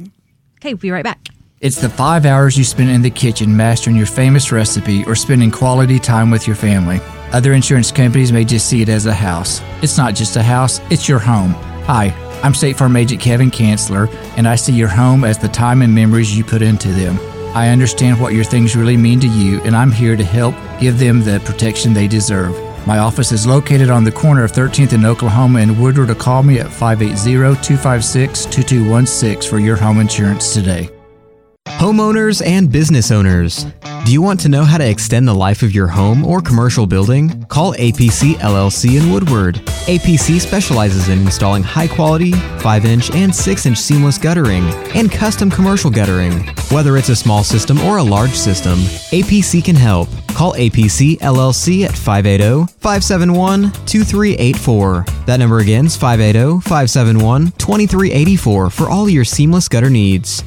Okay, 0.60 0.74
we'll 0.74 0.77
be 0.77 0.91
right 0.91 1.03
back. 1.03 1.29
It's 1.62 1.79
the 1.79 1.88
five 1.88 2.25
hours 2.25 2.57
you 2.57 2.65
spend 2.65 2.89
in 2.89 3.01
the 3.01 3.10
kitchen 3.10 3.55
mastering 3.55 3.95
your 3.95 4.05
famous 4.05 4.51
recipe 4.51 5.05
or 5.05 5.15
spending 5.15 5.50
quality 5.50 5.98
time 5.98 6.29
with 6.29 6.45
your 6.45 6.57
family. 6.57 7.00
Other 7.31 7.53
insurance 7.53 7.89
companies 7.89 8.34
may 8.34 8.43
just 8.43 8.67
see 8.67 8.81
it 8.81 8.89
as 8.89 9.05
a 9.05 9.13
house. 9.13 9.62
It's 9.81 9.98
not 9.98 10.13
just 10.13 10.36
a 10.36 10.43
house, 10.43 10.81
it's 10.89 11.07
your 11.07 11.19
home. 11.19 11.51
Hi, 11.86 12.07
I'm 12.43 12.53
State 12.53 12.75
Farm 12.75 12.98
Agent 12.98 13.22
Kevin 13.22 13.50
Chancellor, 13.50 14.10
and 14.36 14.45
I 14.45 14.57
see 14.57 14.74
your 14.74 14.89
home 14.89 15.24
as 15.24 15.38
the 15.38 15.48
time 15.48 15.81
and 15.81 15.95
memories 15.95 16.36
you 16.38 16.43
put 16.43 16.62
into 16.62 16.89
them. 16.89 17.17
I 17.55 17.69
understand 17.69 18.19
what 18.19 18.33
your 18.33 18.43
things 18.43 18.75
really 18.75 18.97
mean 18.97 19.21
to 19.21 19.27
you, 19.27 19.62
and 19.62 19.77
I'm 19.77 19.91
here 19.91 20.17
to 20.17 20.24
help 20.24 20.55
give 20.79 21.00
them 21.00 21.21
the 21.21 21.39
protection 21.45 21.93
they 21.93 22.07
deserve. 22.07 22.53
My 22.85 22.97
office 22.97 23.31
is 23.31 23.47
located 23.47 23.89
on 23.89 24.03
the 24.03 24.12
corner 24.12 24.43
of 24.43 24.51
13th 24.51 24.91
and 24.91 25.05
Oklahoma 25.05 25.62
and 25.62 25.81
Woodward 25.81 26.09
to 26.09 26.15
call 26.15 26.43
me 26.43 26.59
at 26.59 26.67
580-256-2216 26.67 29.50
for 29.50 29.59
your 29.59 29.77
home 29.77 30.01
insurance 30.01 30.53
today. 30.53 30.89
Homeowners 31.77 32.46
and 32.46 32.72
business 32.72 33.12
owners. 33.12 33.65
Do 34.05 34.12
you 34.13 34.22
want 34.22 34.39
to 34.41 34.50
know 34.50 34.63
how 34.63 34.77
to 34.77 34.89
extend 34.89 35.27
the 35.27 35.34
life 35.34 35.62
of 35.62 35.74
your 35.74 35.88
home 35.88 36.25
or 36.25 36.41
commercial 36.41 36.88
building? 36.88 37.44
Call 37.46 37.74
APC 37.74 38.36
LLC 38.36 39.00
in 39.00 39.12
Woodward. 39.12 39.55
APC 39.86 40.39
specializes 40.39 41.10
in 41.10 41.20
installing 41.20 41.63
high 41.63 41.88
quality 41.88 42.32
5 42.32 42.86
inch 42.86 43.12
and 43.12 43.36
6 43.36 43.65
inch 43.65 43.77
seamless 43.77 44.17
guttering 44.17 44.63
and 44.96 45.12
custom 45.12 45.51
commercial 45.51 45.91
guttering. 45.91 46.48
Whether 46.72 46.96
it's 46.96 47.10
a 47.10 47.15
small 47.15 47.44
system 47.44 47.79
or 47.82 47.98
a 47.98 48.03
large 48.03 48.34
system, 48.34 48.79
APC 49.12 49.63
can 49.63 49.75
help. 49.75 50.08
Call 50.29 50.53
APC 50.53 51.17
LLC 51.20 51.84
at 51.84 51.96
580 51.96 52.72
571 52.79 53.72
2384. 53.86 55.05
That 55.25 55.38
number 55.38 55.60
again 55.60 55.88
is 55.88 55.98
580 55.98 56.62
571 56.62 57.51
2384 57.58 58.70
for 58.70 58.89
all 58.89 59.10
your 59.10 59.25
seamless 59.25 59.67
gutter 59.67 59.89
needs. 59.89 60.44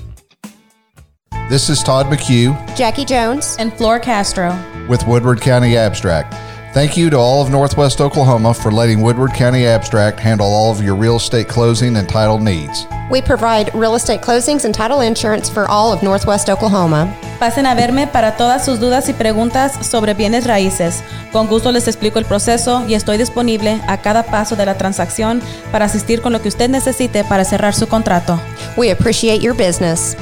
This 1.48 1.70
is 1.70 1.82
Todd 1.82 2.06
McHugh 2.06 2.52
Jackie 2.76 3.06
Jones. 3.06 3.56
and 3.58 3.72
Flor 3.72 3.98
Castro. 3.98 4.54
with 4.86 5.06
Woodward 5.06 5.40
County 5.40 5.78
Abstract. 5.78 6.34
Thank 6.74 6.94
you 6.96 7.08
to 7.08 7.16
all 7.16 7.40
of 7.42 7.50
Northwest 7.50 8.02
Oklahoma 8.02 8.52
for 8.52 8.70
letting 8.70 9.00
Woodward 9.00 9.32
County 9.32 9.64
Abstract 9.66 10.20
handle 10.20 10.46
all 10.46 10.70
of 10.70 10.82
your 10.82 10.94
real 10.94 11.16
estate 11.16 11.48
closing 11.48 11.96
and 11.96 12.06
title 12.06 12.38
needs. 12.38 12.86
We 13.10 13.22
provide 13.22 13.74
real 13.74 13.94
estate 13.94 14.20
closings 14.20 14.66
and 14.66 14.74
title 14.74 15.00
insurance 15.00 15.48
for 15.48 15.66
all 15.68 15.90
of 15.90 16.02
Northwest 16.02 16.50
Oklahoma. 16.50 17.10
Pasen 17.40 17.64
a 17.64 17.74
verme 17.74 18.06
para 18.06 18.36
todas 18.36 18.66
sus 18.66 18.78
dudas 18.78 19.08
y 19.08 19.14
preguntas 19.14 19.86
sobre 19.86 20.12
bienes 20.12 20.46
raíces. 20.46 21.02
Con 21.32 21.46
gusto 21.46 21.72
les 21.72 21.88
explico 21.88 22.18
el 22.18 22.26
proceso 22.26 22.84
y 22.86 22.92
estoy 22.92 23.16
disponible 23.16 23.80
a 23.86 23.96
cada 24.02 24.24
paso 24.24 24.54
de 24.54 24.66
la 24.66 24.76
transacción 24.76 25.40
para 25.72 25.86
asistir 25.86 26.20
con 26.20 26.34
lo 26.34 26.42
que 26.42 26.48
usted 26.48 26.68
necesite 26.68 27.24
para 27.24 27.44
cerrar 27.46 27.74
su 27.74 27.88
contrato. 27.88 28.38
We 28.76 28.90
appreciate 28.90 29.40
your 29.40 29.54
business. 29.54 30.14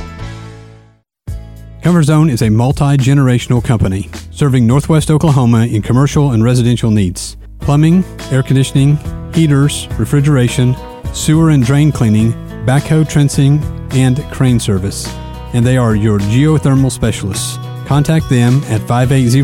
Comfort 1.86 2.02
Zone 2.02 2.30
is 2.30 2.42
a 2.42 2.50
multi 2.50 2.96
generational 2.96 3.62
company 3.62 4.10
serving 4.32 4.66
Northwest 4.66 5.08
Oklahoma 5.08 5.66
in 5.66 5.82
commercial 5.82 6.32
and 6.32 6.42
residential 6.42 6.90
needs 6.90 7.36
plumbing, 7.60 8.02
air 8.32 8.42
conditioning, 8.42 8.96
heaters, 9.32 9.86
refrigeration, 9.96 10.74
sewer 11.14 11.50
and 11.50 11.62
drain 11.62 11.92
cleaning, 11.92 12.32
backhoe 12.66 13.08
trenching, 13.08 13.62
and 13.92 14.20
crane 14.32 14.58
service. 14.58 15.06
And 15.54 15.64
they 15.64 15.76
are 15.76 15.94
your 15.94 16.18
geothermal 16.18 16.90
specialists. 16.90 17.56
Contact 17.86 18.28
them 18.28 18.64
at 18.64 18.80
580 18.80 19.42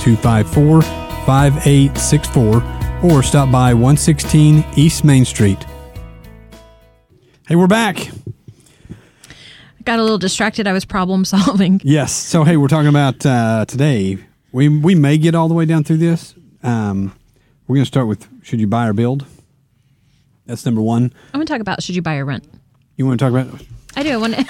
254 0.00 0.80
5864 0.80 3.10
or 3.10 3.22
stop 3.22 3.52
by 3.52 3.74
116 3.74 4.64
East 4.76 5.04
Main 5.04 5.26
Street. 5.26 5.62
Hey, 7.46 7.56
we're 7.56 7.66
back. 7.66 8.08
Got 9.84 9.98
a 9.98 10.02
little 10.02 10.18
distracted. 10.18 10.66
I 10.66 10.72
was 10.72 10.84
problem 10.84 11.24
solving. 11.26 11.80
Yes. 11.84 12.12
So 12.12 12.44
hey, 12.44 12.56
we're 12.56 12.68
talking 12.68 12.88
about 12.88 13.24
uh, 13.26 13.64
today. 13.66 14.18
We 14.52 14.68
we 14.68 14.94
may 14.94 15.18
get 15.18 15.34
all 15.34 15.48
the 15.48 15.54
way 15.54 15.64
down 15.64 15.84
through 15.84 15.98
this. 15.98 16.34
Um, 16.62 17.14
we're 17.66 17.76
going 17.76 17.84
to 17.84 17.88
start 17.88 18.06
with 18.06 18.28
should 18.44 18.60
you 18.60 18.66
buy 18.66 18.86
or 18.86 18.92
build? 18.92 19.24
That's 20.46 20.64
number 20.66 20.80
one. 20.82 21.12
I'm 21.32 21.38
going 21.38 21.46
to 21.46 21.52
talk 21.52 21.60
about 21.60 21.82
should 21.82 21.96
you 21.96 22.02
buy 22.02 22.16
or 22.16 22.24
rent. 22.24 22.44
You 22.96 23.06
want 23.06 23.18
to 23.18 23.24
talk 23.24 23.32
about 23.32 23.62
I 23.96 24.02
do. 24.02 24.10
I 24.10 24.16
want 24.16 24.34
to. 24.34 24.44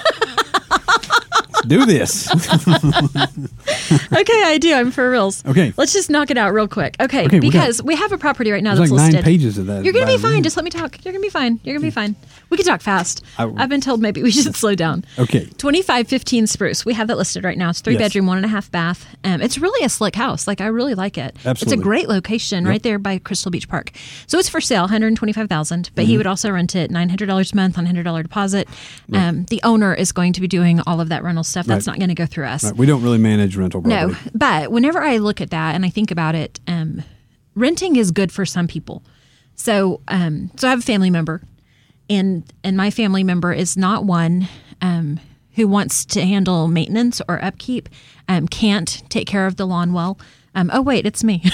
do 1.67 1.85
this? 1.85 2.27
okay, 4.13 4.43
I 4.45 4.57
do. 4.59 4.73
I'm 4.73 4.91
for 4.91 5.09
reals. 5.09 5.45
Okay. 5.45 5.73
Let's 5.77 5.93
just 5.93 6.09
knock 6.09 6.31
it 6.31 6.37
out 6.37 6.53
real 6.53 6.67
quick. 6.67 6.95
Okay. 6.99 7.25
Okay, 7.25 7.39
because 7.39 7.81
we 7.81 7.95
have 7.95 8.11
a 8.11 8.17
property 8.17 8.51
right 8.51 8.63
now 8.63 8.75
There's 8.75 8.89
that's 8.89 8.91
like 8.91 8.97
nine 8.99 9.11
listed. 9.11 9.25
pages 9.25 9.57
of 9.57 9.65
that. 9.67 9.83
You're 9.83 9.93
going 9.93 10.05
to 10.05 10.11
be 10.11 10.17
fine. 10.21 10.43
Just 10.43 10.55
let 10.57 10.63
me 10.63 10.69
talk. 10.71 11.03
You're 11.03 11.11
going 11.13 11.21
to 11.21 11.25
be 11.25 11.29
fine. 11.31 11.59
You're 11.63 11.73
going 11.75 11.81
to 11.81 11.87
be 11.87 11.91
fine. 11.91 12.15
We 12.49 12.57
can 12.57 12.65
talk 12.65 12.81
fast. 12.81 13.23
I- 13.37 13.51
I've 13.57 13.69
been 13.69 13.81
told 13.81 14.01
maybe 14.01 14.21
we 14.21 14.31
should 14.31 14.55
slow 14.63 14.75
down. 14.75 15.05
Okay. 15.17 15.45
2515 15.57 16.47
Spruce. 16.47 16.85
We 16.85 16.93
have 16.93 17.07
that 17.07 17.17
listed 17.17 17.43
right 17.43 17.57
now. 17.57 17.69
It's 17.69 17.81
three 17.81 17.93
Yes. 17.93 18.01
bedroom, 18.01 18.27
one 18.27 18.37
and 18.37 18.45
a 18.45 18.49
half 18.49 18.69
bath. 18.71 19.05
Um, 19.23 19.41
it's 19.41 19.57
really 19.57 19.85
a 19.85 19.89
slick 19.89 20.15
house. 20.15 20.47
Like 20.47 20.61
I 20.61 20.67
really 20.67 20.95
like 20.95 21.17
it. 21.17 21.35
Absolutely. 21.45 21.61
It's 21.61 21.73
a 21.73 21.77
great 21.83 22.09
location 22.09 22.65
right 22.65 22.81
there 22.83 22.99
by 22.99 23.17
Crystal 23.19 23.51
Beach 23.51 23.67
Park. 23.69 23.91
So 24.27 24.37
it's 24.39 24.49
for 24.49 24.61
sale, 24.61 24.83
125000 24.87 25.91
but 25.95 26.01
Mm-hmm. 26.03 26.09
he 26.09 26.17
would 26.17 26.27
also 26.27 26.51
rent 26.51 26.75
it 26.75 26.91
$900 26.91 27.53
a 27.53 27.55
month 27.55 27.77
on 27.77 27.85
$100 27.87 28.23
deposit. 28.23 28.67
Um, 29.13 29.45
the 29.45 29.61
owner 29.63 29.93
is 29.93 30.11
going 30.11 30.33
to 30.33 30.41
be 30.41 30.47
doing 30.47 30.79
all 30.87 30.99
of 31.01 31.09
that 31.09 31.23
rental 31.23 31.43
stuff. 31.43 31.65
That's 31.65 31.87
Right. 31.87 31.93
not 31.93 31.99
going 31.99 32.09
to 32.09 32.15
go 32.15 32.25
through 32.25 32.45
us. 32.45 32.63
Right, 32.63 32.75
we 32.75 32.85
don't 32.85 33.01
really 33.03 33.17
manage 33.17 33.55
rental 33.63 33.81
property. 33.81 34.13
No, 34.13 34.31
but 34.33 34.71
whenever 34.71 35.01
I 35.01 35.17
look 35.17 35.41
at 35.41 35.49
that 35.49 35.75
and 35.75 35.85
I 35.85 35.89
think 35.89 36.11
about 36.11 36.35
it, 36.35 36.59
um, 36.67 37.03
renting 37.55 37.95
is 37.95 38.11
good 38.11 38.31
for 38.31 38.45
some 38.45 38.67
people. 38.67 39.03
So, 39.55 40.01
um, 40.07 40.51
so 40.57 40.67
I 40.67 40.71
have 40.71 40.79
a 40.79 40.83
family 40.83 41.09
member, 41.09 41.41
and 42.09 42.43
and 42.63 42.77
my 42.77 42.91
family 42.91 43.23
member 43.23 43.51
is 43.53 43.77
not 43.77 44.05
one 44.05 44.47
um, 44.81 45.19
who 45.53 45.67
wants 45.67 46.05
to 46.05 46.25
handle 46.25 46.67
maintenance 46.67 47.21
or 47.27 47.43
upkeep. 47.43 47.89
Um, 48.27 48.47
can't 48.47 49.03
take 49.09 49.27
care 49.27 49.47
of 49.47 49.55
the 49.55 49.65
lawn 49.65 49.93
well. 49.93 50.19
Um, 50.55 50.69
oh 50.73 50.81
wait, 50.81 51.05
it's 51.05 51.23
me. 51.23 51.41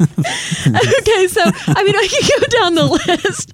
okay, 0.00 1.26
so 1.26 1.42
I 1.42 1.84
mean 1.84 1.96
I 1.96 2.08
can 2.10 2.40
go 2.40 2.46
down 2.58 2.74
the 2.74 2.84
list. 3.06 3.52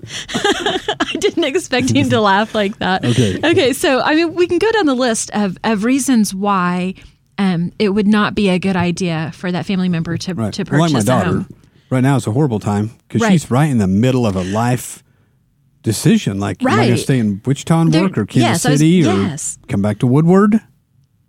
I 1.46 1.50
didn't 1.50 1.56
expect 1.56 1.90
him 1.90 2.10
to 2.10 2.20
laugh 2.32 2.54
like 2.54 2.78
that. 2.78 3.04
Okay. 3.04 3.38
Okay, 3.42 3.72
so 3.72 4.00
I 4.00 4.14
mean 4.14 4.34
we 4.34 4.46
can 4.46 4.58
go 4.58 4.70
down 4.72 4.86
the 4.86 4.94
list 4.94 5.30
of, 5.32 5.56
of 5.64 5.84
reasons 5.84 6.34
why 6.34 6.94
um, 7.38 7.72
it 7.78 7.90
would 7.90 8.06
not 8.08 8.34
be 8.34 8.48
a 8.48 8.58
good 8.58 8.76
idea 8.76 9.30
for 9.34 9.52
that 9.52 9.66
family 9.66 9.88
member 9.88 10.16
to 10.16 10.34
Right. 10.34 10.52
to 10.54 10.64
Well, 10.70 10.80
like 10.80 10.92
purchase 10.92 11.06
my 11.06 11.14
a 11.14 11.18
daughter. 11.18 11.30
home. 11.38 11.48
Right 11.90 12.00
now 12.02 12.16
it's 12.16 12.26
a 12.26 12.32
horrible 12.32 12.58
time 12.60 12.90
because 13.06 13.20
Right. 13.22 13.32
she's 13.32 13.50
right 13.50 13.70
in 13.70 13.78
the 13.78 13.86
middle 13.86 14.26
of 14.26 14.34
a 14.36 14.42
life 14.42 15.02
decision. 15.82 16.40
Like, 16.40 16.62
am 16.62 16.68
I 16.68 16.70
going 16.76 16.80
Right. 16.90 16.96
to 16.96 17.02
stay 17.02 17.18
in 17.18 17.40
Wichita 17.44 17.80
and 17.80 17.92
There- 17.92 18.02
work 18.02 18.18
or 18.18 18.26
Kansas 18.26 18.42
yes, 18.42 18.66
I 18.66 18.70
was- 18.70 18.80
City 18.80 19.06
or 19.06 19.14
yes. 19.14 19.58
come 19.68 19.82
back 19.82 19.98
to 20.00 20.06
Woodward? 20.06 20.60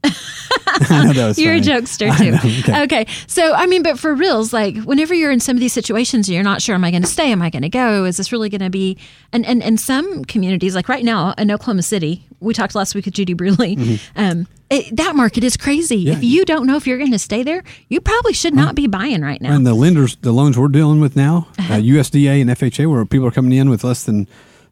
I 0.03 1.05
know 1.05 1.13
that 1.13 1.27
was 1.27 1.39
You're 1.39 1.57
funny. 1.61 1.71
a 1.71 1.81
jokester 1.81 2.17
too. 2.17 2.31
know, 2.31 2.59
okay. 2.59 2.83
okay. 2.83 3.07
So 3.27 3.53
I 3.53 3.65
mean, 3.65 3.83
but 3.83 3.97
for 3.99 4.13
reals, 4.13 4.53
like 4.53 4.77
whenever 4.83 5.13
you're 5.13 5.31
in 5.31 5.39
some 5.39 5.55
of 5.55 5.59
these 5.59 5.73
situations, 5.73 6.29
you're 6.29 6.43
not 6.43 6.61
sure, 6.61 6.75
am 6.75 6.83
I 6.83 6.91
going 6.91 7.03
to 7.03 7.07
stay? 7.07 7.31
Am 7.31 7.41
I 7.41 7.49
going 7.49 7.63
to 7.63 7.69
go? 7.69 8.05
Is 8.05 8.17
this 8.17 8.31
really 8.31 8.49
going 8.49 8.61
to 8.61 8.69
be? 8.69 8.97
And 9.33 9.45
and 9.45 9.61
and 9.63 9.79
some 9.79 10.23
communities, 10.25 10.75
like 10.75 10.87
right 10.89 11.03
now 11.03 11.33
in 11.37 11.51
Oklahoma 11.51 11.81
City, 11.83 12.27
we 12.39 12.53
talked 12.53 12.75
last 12.75 12.95
week 12.95 13.05
with 13.05 13.13
Judy 13.15 13.33
Bruley. 13.35 13.99
Um, 14.15 14.47
it, 14.69 14.95
that 14.97 15.15
market 15.15 15.43
is 15.45 15.55
crazy. 15.55 16.09
If 16.09 16.23
you 16.23 16.43
don't 16.43 16.67
know 16.67 16.75
if 16.75 16.85
you're 16.85 16.97
going 16.97 17.11
to 17.13 17.19
stay 17.19 17.41
there, 17.41 17.63
you 17.87 18.01
probably 18.01 18.33
should 18.33 18.53
not 18.53 18.75
be 18.75 18.85
buying 18.87 19.21
right 19.21 19.41
now. 19.41 19.55
And 19.55 19.65
the 19.65 19.73
lenders, 19.73 20.17
the 20.17 20.33
loans 20.33 20.57
we're 20.57 20.67
dealing 20.67 20.99
with 20.99 21.15
now, 21.15 21.47
Uh-huh. 21.57 21.75
uh, 21.75 21.77
USDA 21.77 22.41
and 22.41 22.49
FHA, 22.49 22.89
where 22.91 23.05
people 23.05 23.25
are 23.27 23.31
coming 23.31 23.53
in 23.57 23.69
with 23.69 23.83
less 23.85 24.03
than 24.03 24.27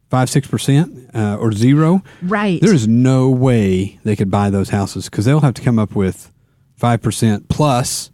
five, 0.10 0.30
six 0.30 0.48
percent 0.48 1.10
uh, 1.14 1.38
or 1.38 1.52
zero. 1.52 2.04
Right. 2.22 2.62
There 2.62 2.74
is 2.74 2.88
no 2.88 3.30
way 3.30 4.00
they 4.04 4.16
could 4.16 4.32
buy 4.32 4.50
those 4.50 4.70
houses 4.70 5.06
because 5.10 5.26
they'll 5.26 5.42
have 5.42 5.54
to 5.56 5.62
come 5.62 5.80
up 5.80 5.96
with 5.96 6.32
five 6.76 7.02
percent 7.02 7.50
plus 7.50 8.12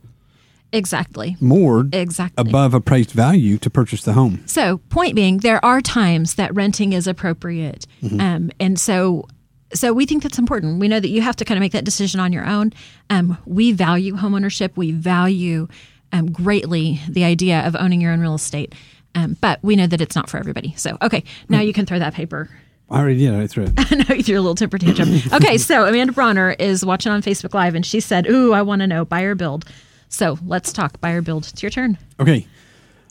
exactly. 0.71 1.35
more 1.39 1.87
Exactly. 1.91 2.41
above 2.49 2.73
appraised 2.73 3.11
value 3.11 3.57
to 3.59 3.69
purchase 3.69 4.03
the 4.03 4.13
home. 4.13 4.43
So, 4.45 4.77
point 4.89 5.15
being, 5.15 5.39
there 5.39 5.63
are 5.63 5.81
times 5.81 6.35
that 6.35 6.53
renting 6.55 6.93
is 6.93 7.07
appropriate, 7.07 7.85
um, 8.19 8.51
and 8.59 8.79
so 8.79 9.25
so 9.73 9.93
we 9.93 10.05
think 10.05 10.23
that's 10.23 10.37
important. 10.37 10.79
We 10.79 10.87
know 10.87 10.99
that 10.99 11.09
you 11.09 11.21
have 11.21 11.35
to 11.37 11.45
kind 11.45 11.57
of 11.57 11.61
make 11.61 11.71
that 11.71 11.85
decision 11.85 12.19
on 12.19 12.33
your 12.33 12.45
own. 12.45 12.73
Um, 13.09 13.37
we 13.45 13.71
value 13.71 14.15
homeownership. 14.15 14.71
We 14.75 14.91
value 14.91 15.67
um, 16.11 16.31
greatly 16.31 16.99
the 17.07 17.23
idea 17.23 17.65
of 17.65 17.75
owning 17.75 18.01
your 18.01 18.11
own 18.11 18.19
real 18.19 18.35
estate, 18.35 18.75
um, 19.15 19.37
but 19.41 19.59
we 19.61 19.75
know 19.75 19.87
that 19.87 20.01
it's 20.01 20.15
not 20.15 20.29
for 20.29 20.37
everybody. 20.37 20.73
So, 20.77 20.97
okay, 21.01 21.23
now 21.49 21.59
you 21.61 21.73
can 21.73 21.85
throw 21.85 21.99
that 21.99 22.13
paper. 22.13 22.49
I 22.89 22.99
already 22.99 23.19
did. 23.19 23.33
I 23.33 23.47
threw 23.47 23.65
it. 23.65 23.73
I 23.77 23.95
know 23.95 24.15
you 24.15 24.23
threw 24.23 24.35
a 24.35 24.41
little 24.41 24.55
temper 24.55 24.77
tantrum. 24.77 25.09
Okay, 25.33 25.57
so 25.57 25.85
Amanda 25.85 26.13
Bronner 26.13 26.51
is 26.51 26.85
watching 26.85 27.11
on 27.11 27.21
Facebook 27.21 27.53
Live, 27.53 27.73
and 27.73 27.85
she 27.85 27.99
said, 27.99 28.27
"Ooh, 28.27 28.53
I 28.53 28.61
want 28.61 28.81
to 28.81 28.87
know 28.87 29.05
buy 29.05 29.21
or 29.21 29.35
build." 29.35 29.65
So 30.09 30.37
let's 30.45 30.73
talk 30.73 30.99
buy 30.99 31.11
or 31.11 31.21
build. 31.21 31.47
It's 31.47 31.63
your 31.63 31.69
turn. 31.69 31.97
Okay. 32.19 32.45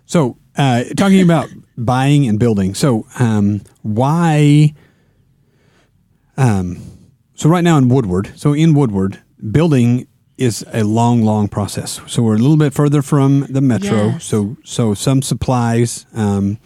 So, 0.05 0.37
uh, 0.57 0.85
talking 0.97 1.23
about 1.23 1.49
buying 1.79 2.29
and 2.29 2.39
building. 2.39 2.75
So, 2.75 3.07
um, 3.19 3.63
why? 3.83 4.75
Um, 6.37 6.83
so 7.35 7.49
right 7.49 7.65
now 7.65 7.79
in 7.79 7.89
Woodward, 7.89 8.33
so 8.37 8.53
in 8.53 8.75
Woodward, 8.75 9.23
building 9.51 10.07
is 10.41 10.65
a 10.73 10.83
long, 10.83 11.23
long 11.23 11.49
process. 11.49 12.01
So 12.07 12.23
we're 12.23 12.37
a 12.37 12.39
little 12.39 12.57
bit 12.57 12.73
further 12.73 13.03
from 13.03 13.47
the 13.51 13.61
metro. 13.61 14.07
Yes. 14.07 14.25
So, 14.25 14.57
so 14.65 14.95
some 14.95 15.21
supplies. 15.21 16.07
Um, 16.15 16.59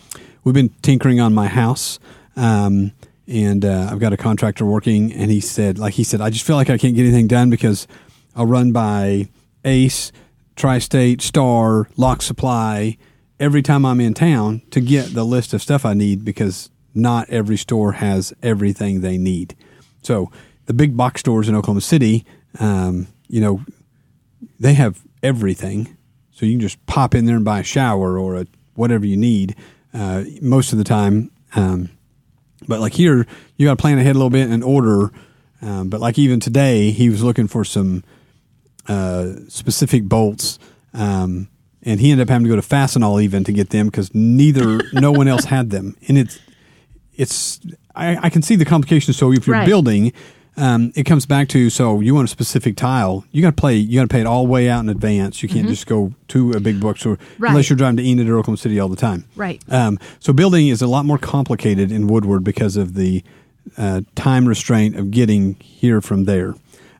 we've 0.45 0.55
been 0.55 0.71
tinkering 0.81 1.21
on 1.21 1.35
my 1.35 1.49
house. 1.49 1.99
Um, 2.37 2.93
and 3.27 3.65
uh, 3.65 3.89
I've 3.91 3.99
got 3.99 4.13
a 4.13 4.17
contractor 4.17 4.65
working, 4.65 5.13
and 5.13 5.31
he 5.31 5.41
said, 5.41 5.79
like 5.79 5.95
he 5.95 6.05
said, 6.05 6.21
I 6.21 6.31
just 6.31 6.47
feel 6.47 6.57
like 6.57 6.71
I 6.71 6.79
can't 6.79 6.95
get 6.95 7.03
anything 7.03 7.27
done 7.27 7.51
because 7.51 7.89
I'll 8.37 8.47
run 8.47 8.71
by 8.71 9.29
Ace, 9.65 10.13
Tri-State, 10.57 11.21
Star, 11.21 11.89
Lock 11.97 12.23
Supply 12.23 12.97
every 13.41 13.63
time 13.63 13.85
I'm 13.85 14.01
in 14.01 14.15
town 14.15 14.63
to 14.71 14.81
get 14.81 15.15
the 15.15 15.25
list 15.25 15.53
of 15.53 15.63
stuff 15.63 15.85
I 15.85 15.95
need 15.95 16.25
because 16.25 16.71
not 16.95 17.29
every 17.29 17.57
store 17.57 17.93
has 17.93 18.33
everything 18.43 19.01
they 19.01 19.19
need. 19.19 19.57
So 20.03 20.31
the 20.67 20.75
big 20.75 20.97
box 20.97 21.21
stores 21.21 21.49
in 21.49 21.57
Oklahoma 21.57 21.81
City, 21.81 22.25
um, 22.61 23.09
you 23.35 23.41
know, 23.41 23.61
they 24.61 24.75
have 24.75 25.03
everything. 25.25 25.97
So 26.31 26.47
you 26.47 26.53
can 26.53 26.61
just 26.61 26.85
pop 26.87 27.15
in 27.17 27.27
there 27.27 27.35
and 27.35 27.45
buy 27.45 27.59
a 27.59 27.65
shower 27.65 28.17
or 28.17 28.37
a, 28.37 28.47
whatever 28.75 29.05
you 29.05 29.17
need 29.17 29.57
uh, 29.93 30.23
most 30.41 30.71
of 30.73 30.79
the 30.79 30.85
time. 30.85 31.33
Um, 31.57 31.91
but 32.69 32.79
like 32.79 32.93
here, 32.95 33.27
you 33.57 33.67
got 33.67 33.73
to 33.77 33.81
plan 33.83 33.99
ahead 33.99 34.15
a 34.15 34.19
little 34.19 34.31
bit 34.31 34.49
and 34.49 34.63
order. 34.63 35.11
Um, 35.61 35.89
but 35.89 36.01
like 36.01 36.17
even 36.17 36.39
today, 36.39 36.93
he 36.93 37.11
was 37.11 37.25
looking 37.25 37.49
for 37.49 37.65
some 37.65 38.05
uh, 38.89 39.33
specific 39.49 40.05
bolts, 40.05 40.59
um, 40.93 41.49
and 41.83 42.01
he 42.01 42.11
ended 42.13 42.29
up 42.29 42.31
having 42.31 42.45
to 42.45 42.51
go 42.51 42.57
to 42.57 42.63
Fastenal 42.67 43.21
even 43.23 43.43
to 43.45 43.53
get 43.53 43.71
them 43.71 43.87
because 43.87 44.15
neither 44.15 44.81
no 44.93 45.11
one 45.11 45.27
else 45.27 45.45
had 45.45 45.71
them. 45.71 45.97
And 46.09 46.19
it's 46.19 46.39
it's 47.17 47.61
I, 47.97 48.17
I 48.27 48.31
can 48.31 48.43
see 48.43 48.57
the 48.57 48.65
complications. 48.65 49.17
So 49.17 49.33
if 49.33 49.47
you're 49.47 49.57
Right. 49.57 49.67
building, 49.67 50.13
um, 50.57 50.93
it 50.95 51.05
comes 51.05 51.27
back 51.27 51.49
to 51.49 51.69
so 51.71 52.01
you 52.01 52.15
want 52.15 52.29
a 52.29 52.31
specific 52.31 52.77
tile, 52.77 53.25
you 53.33 53.43
got 53.43 53.51
to 53.57 53.61
play 53.61 53.77
you 53.77 53.99
got 53.99 54.03
to 54.05 54.09
pay 54.09 54.21
it 54.21 54.27
all 54.27 54.45
the 54.45 54.51
way 54.51 54.69
out 54.69 54.81
in 54.81 54.89
advance. 54.89 55.43
You 55.43 55.49
can't 55.49 55.67
just 55.69 55.87
go 55.87 56.13
to 56.29 56.53
a 56.53 56.61
big 56.61 56.81
bookstore 56.81 57.17
Mm-hmm. 57.17 57.43
Right. 57.43 57.51
unless 57.51 57.69
you're 57.71 57.77
driving 57.77 57.97
to 57.99 58.03
Enid 58.05 58.29
or 58.29 58.39
Oklahoma 58.39 58.57
City 58.59 58.79
all 58.79 58.89
the 58.89 58.97
time. 58.97 59.25
Right. 59.37 59.61
Um, 59.69 59.99
so 60.21 60.33
building 60.33 60.69
is 60.69 60.81
a 60.83 60.87
lot 60.87 61.05
more 61.05 61.19
complicated 61.19 61.91
in 61.91 62.07
Woodward 62.07 62.45
because 62.45 62.77
of 62.77 62.95
the 62.95 63.23
uh, 63.77 64.03
time 64.15 64.47
restraint 64.47 64.97
of 64.97 65.11
getting 65.11 65.55
here 65.55 66.01
from 66.01 66.25
there. 66.25 66.55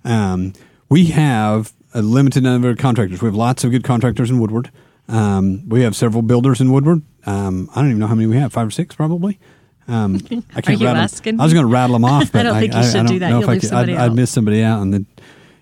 Um, 0.05 0.53
we 0.89 1.07
have 1.07 1.73
a 1.95 2.03
limited 2.03 2.43
number 2.43 2.71
of 2.71 2.79
contractors. 2.79 3.23
We 3.23 3.27
have 3.27 3.35
lots 3.37 3.63
of 3.65 3.71
good 3.71 3.85
contractors 3.85 4.31
in 4.31 4.41
Woodward. 4.41 4.71
Um, 5.09 5.69
we 5.69 5.83
have 5.83 5.95
several 5.95 6.23
builders 6.23 6.61
in 6.61 6.73
Woodward. 6.73 7.03
Um, 7.27 7.69
I 7.75 7.81
don't 7.81 7.91
even 7.91 7.99
know 8.01 8.07
how 8.07 8.15
many 8.15 8.27
we 8.27 8.37
have, 8.37 8.53
five 8.53 8.67
or 8.69 8.71
six 8.71 8.95
probably. 8.95 9.39
Um, 9.87 10.15
I 10.55 10.61
can't 10.61 10.69
Are 10.69 10.73
you 10.73 10.87
asking 10.89 11.41
I 11.41 11.45
was 11.45 11.53
going 11.53 11.67
to 11.67 11.73
rattle 11.73 11.95
them 11.95 12.05
off, 12.05 12.33
but 12.33 12.41
I 12.41 12.43
don't 12.45 12.61
think 12.61 12.75
you 12.75 12.83
should 12.83 12.93
don't 12.95 13.07
do 13.07 13.19
that. 13.21 13.29
You'll 13.31 13.49
I 13.49 13.53
leave 13.55 13.63
somebody 13.65 13.97
I'd, 13.97 14.11
I'd 14.11 14.15
miss 14.15 14.31
somebody 14.31 14.63
out, 14.63 14.81
and 14.83 14.93
then 14.95 15.07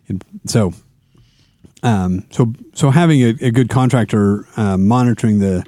and 0.09 0.25
so 0.47 0.73
um, 1.83 2.25
so 2.31 2.53
so 2.75 2.91
having 2.91 3.21
a, 3.23 3.29
a 3.41 3.51
good 3.51 3.69
contractor 3.69 4.47
uh, 4.57 4.77
monitoring 4.77 5.39
the 5.41 5.65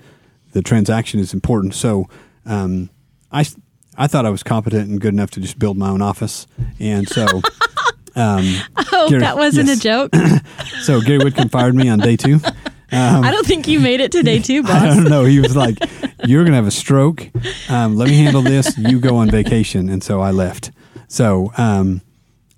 the 0.52 0.62
transaction 0.62 1.18
is 1.20 1.34
important. 1.34 1.74
So 1.74 2.08
um, 2.46 2.90
I 3.32 4.06
thought 4.06 4.24
I 4.26 4.30
was 4.30 4.42
competent 4.42 4.88
and 4.88 5.00
good 5.00 5.12
enough 5.14 5.30
to 5.32 5.40
just 5.40 5.58
build 5.58 5.76
my 5.76 5.88
own 5.88 6.02
office, 6.02 6.46
and 6.78 7.08
so 7.08 7.26
um, 8.16 8.54
Oh, 8.92 9.08
Gary- 9.08 9.20
that 9.20 9.36
wasn't 9.36 9.66
yes. 9.68 9.78
a 9.78 9.82
joke. 9.82 10.14
so 10.82 11.00
Gary 11.00 11.18
Whitcomb 11.18 11.48
fired 11.48 11.74
me 11.74 11.88
on 11.88 11.98
day 11.98 12.16
two. 12.16 12.38
I 12.94 13.30
don't 13.30 13.46
think 13.46 13.66
you 13.68 13.80
made 13.80 14.00
it 14.00 14.12
today, 14.12 14.38
too, 14.38 14.62
two, 14.62 14.68
I 14.72 14.86
don't 14.86 15.04
know. 15.04 15.24
He 15.24 15.40
was 15.40 15.54
like, 15.56 15.78
"You're 16.24 16.44
gonna 16.44 16.56
have 16.56 16.66
a 16.66 16.70
stroke. 16.70 17.28
Um, 17.68 17.96
let 17.96 18.08
me 18.08 18.16
handle 18.16 18.42
this. 18.42 18.76
You 18.78 19.00
go 19.00 19.16
on 19.16 19.30
vacation." 19.30 19.88
And 19.88 20.02
so 20.02 20.20
I 20.20 20.30
left. 20.30 20.70
So 21.08 21.52
um, 21.56 22.00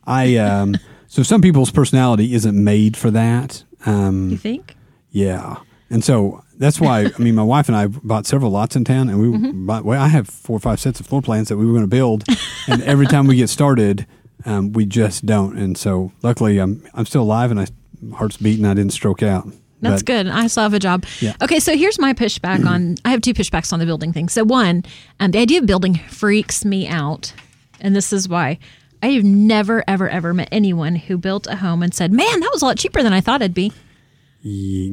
I 0.06 0.36
um, 0.36 0.76
so 1.08 1.22
some 1.22 1.40
people's 1.42 1.70
personality 1.70 2.34
isn't 2.34 2.62
made 2.62 2.96
for 2.96 3.10
that. 3.10 3.64
Um, 3.86 4.30
You 4.30 4.36
think? 4.36 4.74
yeah, 5.10 5.56
and 5.90 6.02
so 6.04 6.42
that's 6.58 6.80
why 6.80 7.10
I 7.16 7.22
mean, 7.22 7.34
my 7.34 7.42
wife 7.42 7.68
and 7.68 7.76
I 7.76 7.86
bought 7.86 8.26
several 8.26 8.50
lots 8.50 8.76
in 8.76 8.84
town, 8.84 9.08
and 9.08 9.20
we 9.20 9.26
Mm-hmm. 9.28 9.66
bought. 9.66 9.84
Well, 9.84 10.00
I 10.02 10.08
have 10.08 10.28
four 10.28 10.56
or 10.56 10.60
five 10.60 10.80
sets 10.80 11.00
of 11.00 11.06
floor 11.06 11.22
plans 11.22 11.48
that 11.48 11.56
we 11.56 11.66
were 11.66 11.72
going 11.72 11.84
to 11.84 11.88
build, 11.88 12.24
and 12.68 12.82
every 12.82 13.06
time 13.06 13.26
we 13.26 13.36
get 13.36 13.48
started, 13.50 14.06
um, 14.44 14.72
we 14.72 14.86
just 14.86 15.26
don't. 15.26 15.56
And 15.58 15.76
so, 15.76 16.12
luckily, 16.22 16.58
I'm 16.58 16.82
I'm 16.94 17.06
still 17.06 17.22
alive, 17.22 17.50
and 17.50 17.60
I 17.60 17.66
heart's 18.14 18.36
beating. 18.36 18.64
I 18.64 18.74
didn't 18.74 18.92
stroke 18.92 19.22
out. 19.22 19.48
That's 19.90 20.02
But- 20.02 20.06
good. 20.06 20.26
I 20.28 20.46
still 20.46 20.62
have 20.64 20.74
a 20.74 20.78
job. 20.78 21.04
Yeah. 21.20 21.34
Okay, 21.42 21.58
so 21.60 21.76
here's 21.76 21.98
my 21.98 22.12
pushback 22.12 22.64
on. 22.66 22.96
I 23.04 23.10
have 23.10 23.20
two 23.20 23.34
pushbacks 23.34 23.72
on 23.72 23.78
the 23.78 23.86
building 23.86 24.12
thing. 24.12 24.28
So 24.28 24.44
one, 24.44 24.84
um, 25.20 25.30
the 25.30 25.38
idea 25.38 25.58
of 25.60 25.66
building 25.66 26.00
freaks 26.08 26.64
me 26.64 26.86
out, 26.88 27.32
and 27.80 27.94
this 27.94 28.12
is 28.12 28.28
why. 28.28 28.58
I 29.02 29.08
have 29.08 29.24
never, 29.24 29.84
ever, 29.86 30.08
ever 30.08 30.32
met 30.34 30.48
anyone 30.50 30.96
who 30.96 31.18
built 31.18 31.46
a 31.46 31.56
home 31.56 31.82
and 31.82 31.92
said, 31.94 32.12
"Man, 32.12 32.40
that 32.40 32.50
was 32.52 32.62
a 32.62 32.64
lot 32.64 32.78
cheaper 32.78 33.02
than 33.02 33.12
I 33.12 33.20
thought 33.20 33.42
it'd 33.42 33.54
be." 33.54 33.72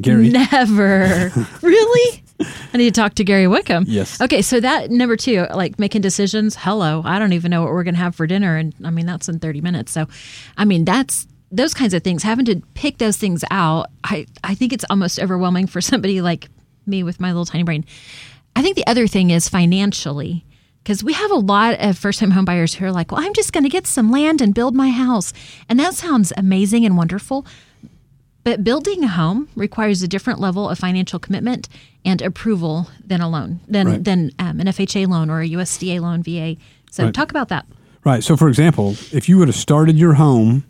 Gary. 0.02 0.30
Never. 0.30 1.32
really? 1.62 2.24
I 2.74 2.78
need 2.78 2.94
to 2.94 3.00
talk 3.02 3.14
to 3.16 3.24
Gary 3.24 3.48
Wickham. 3.48 3.86
Yes. 3.88 4.20
Okay, 4.20 4.42
so 4.42 4.60
that 4.60 4.90
number 4.90 5.16
two, 5.16 5.46
like 5.54 5.78
making 5.80 6.02
decisions. 6.02 6.56
Hello, 6.60 7.02
I 7.06 7.20
don't 7.20 7.34
even 7.34 7.52
know 7.52 7.62
what 7.62 7.72
we're 7.72 7.84
going 7.84 7.94
to 7.94 8.00
have 8.02 8.16
for 8.16 8.26
dinner, 8.28 8.58
and 8.58 8.74
I 8.84 8.90
mean 8.90 9.06
that's 9.06 9.30
in 9.30 9.40
thirty 9.40 9.62
minutes. 9.62 9.92
So, 9.92 10.08
I 10.58 10.66
mean 10.66 10.84
that's 10.86 11.28
those 11.56 11.74
kinds 11.74 11.94
of 11.94 12.04
things. 12.04 12.24
Having 12.24 12.46
to 12.46 12.62
pick 12.74 12.98
those 12.98 13.18
things 13.18 13.44
out, 13.52 13.90
I 14.04 14.26
I 14.44 14.56
think 14.56 14.74
it's 14.74 14.86
almost 14.90 15.20
overwhelming 15.20 15.68
for 15.68 15.82
somebody 15.82 16.22
like 16.22 16.50
me 16.86 17.04
with 17.04 17.20
my 17.20 17.30
little 17.30 17.46
tiny 17.46 17.64
brain. 17.64 17.86
I 18.56 18.62
think 18.62 18.76
the 18.76 18.86
other 18.88 19.08
thing 19.08 19.30
is 19.30 19.48
financially. 19.50 20.46
Because 20.84 21.02
we 21.02 21.14
have 21.14 21.32
a 21.32 21.36
lot 21.36 21.80
of 21.80 21.98
first 21.98 22.20
time 22.20 22.32
home 22.32 22.44
buyers 22.44 22.74
who 22.74 22.84
are 22.84 22.92
like, 22.92 23.10
well, 23.14 23.22
I'm 23.24 23.34
just 23.34 23.54
going 23.54 23.64
to 23.64 23.70
get 23.70 23.88
some 23.88 24.12
land 24.12 24.42
and 24.42 24.54
build 24.54 24.76
my 24.76 24.90
house. 24.90 25.32
And 25.70 25.80
that 25.80 25.94
sounds 25.94 26.34
amazing 26.36 26.86
and 26.86 26.98
wonderful. 26.98 27.46
But 28.44 28.66
building 28.66 29.02
a 29.06 29.08
home 29.08 29.48
requires 29.56 30.04
a 30.04 30.10
different 30.10 30.42
level 30.42 30.70
of 30.70 30.78
financial 30.78 31.20
commitment 31.20 31.70
and 32.04 32.22
approval 32.22 32.90
than 33.02 33.22
a 33.22 33.30
loan, 33.30 33.62
than 33.66 33.88
Right. 33.88 34.04
than 34.04 34.32
um, 34.40 34.60
an 34.60 34.68
FHA 34.68 35.08
loan 35.08 35.30
or 35.30 35.40
a 35.40 35.48
USDA 35.48 36.02
loan, 36.02 36.22
VA. 36.22 36.58
So 36.92 37.06
Right. 37.06 37.14
talk 37.14 37.32
about 37.32 37.48
that. 37.48 37.66
Right. 38.04 38.22
So, 38.22 38.36
for 38.36 38.50
example, 38.50 38.98
if 39.14 39.30
you 39.30 39.38
would 39.38 39.48
have 39.48 39.56
started 39.56 39.98
your 39.98 40.16
home, 40.16 40.66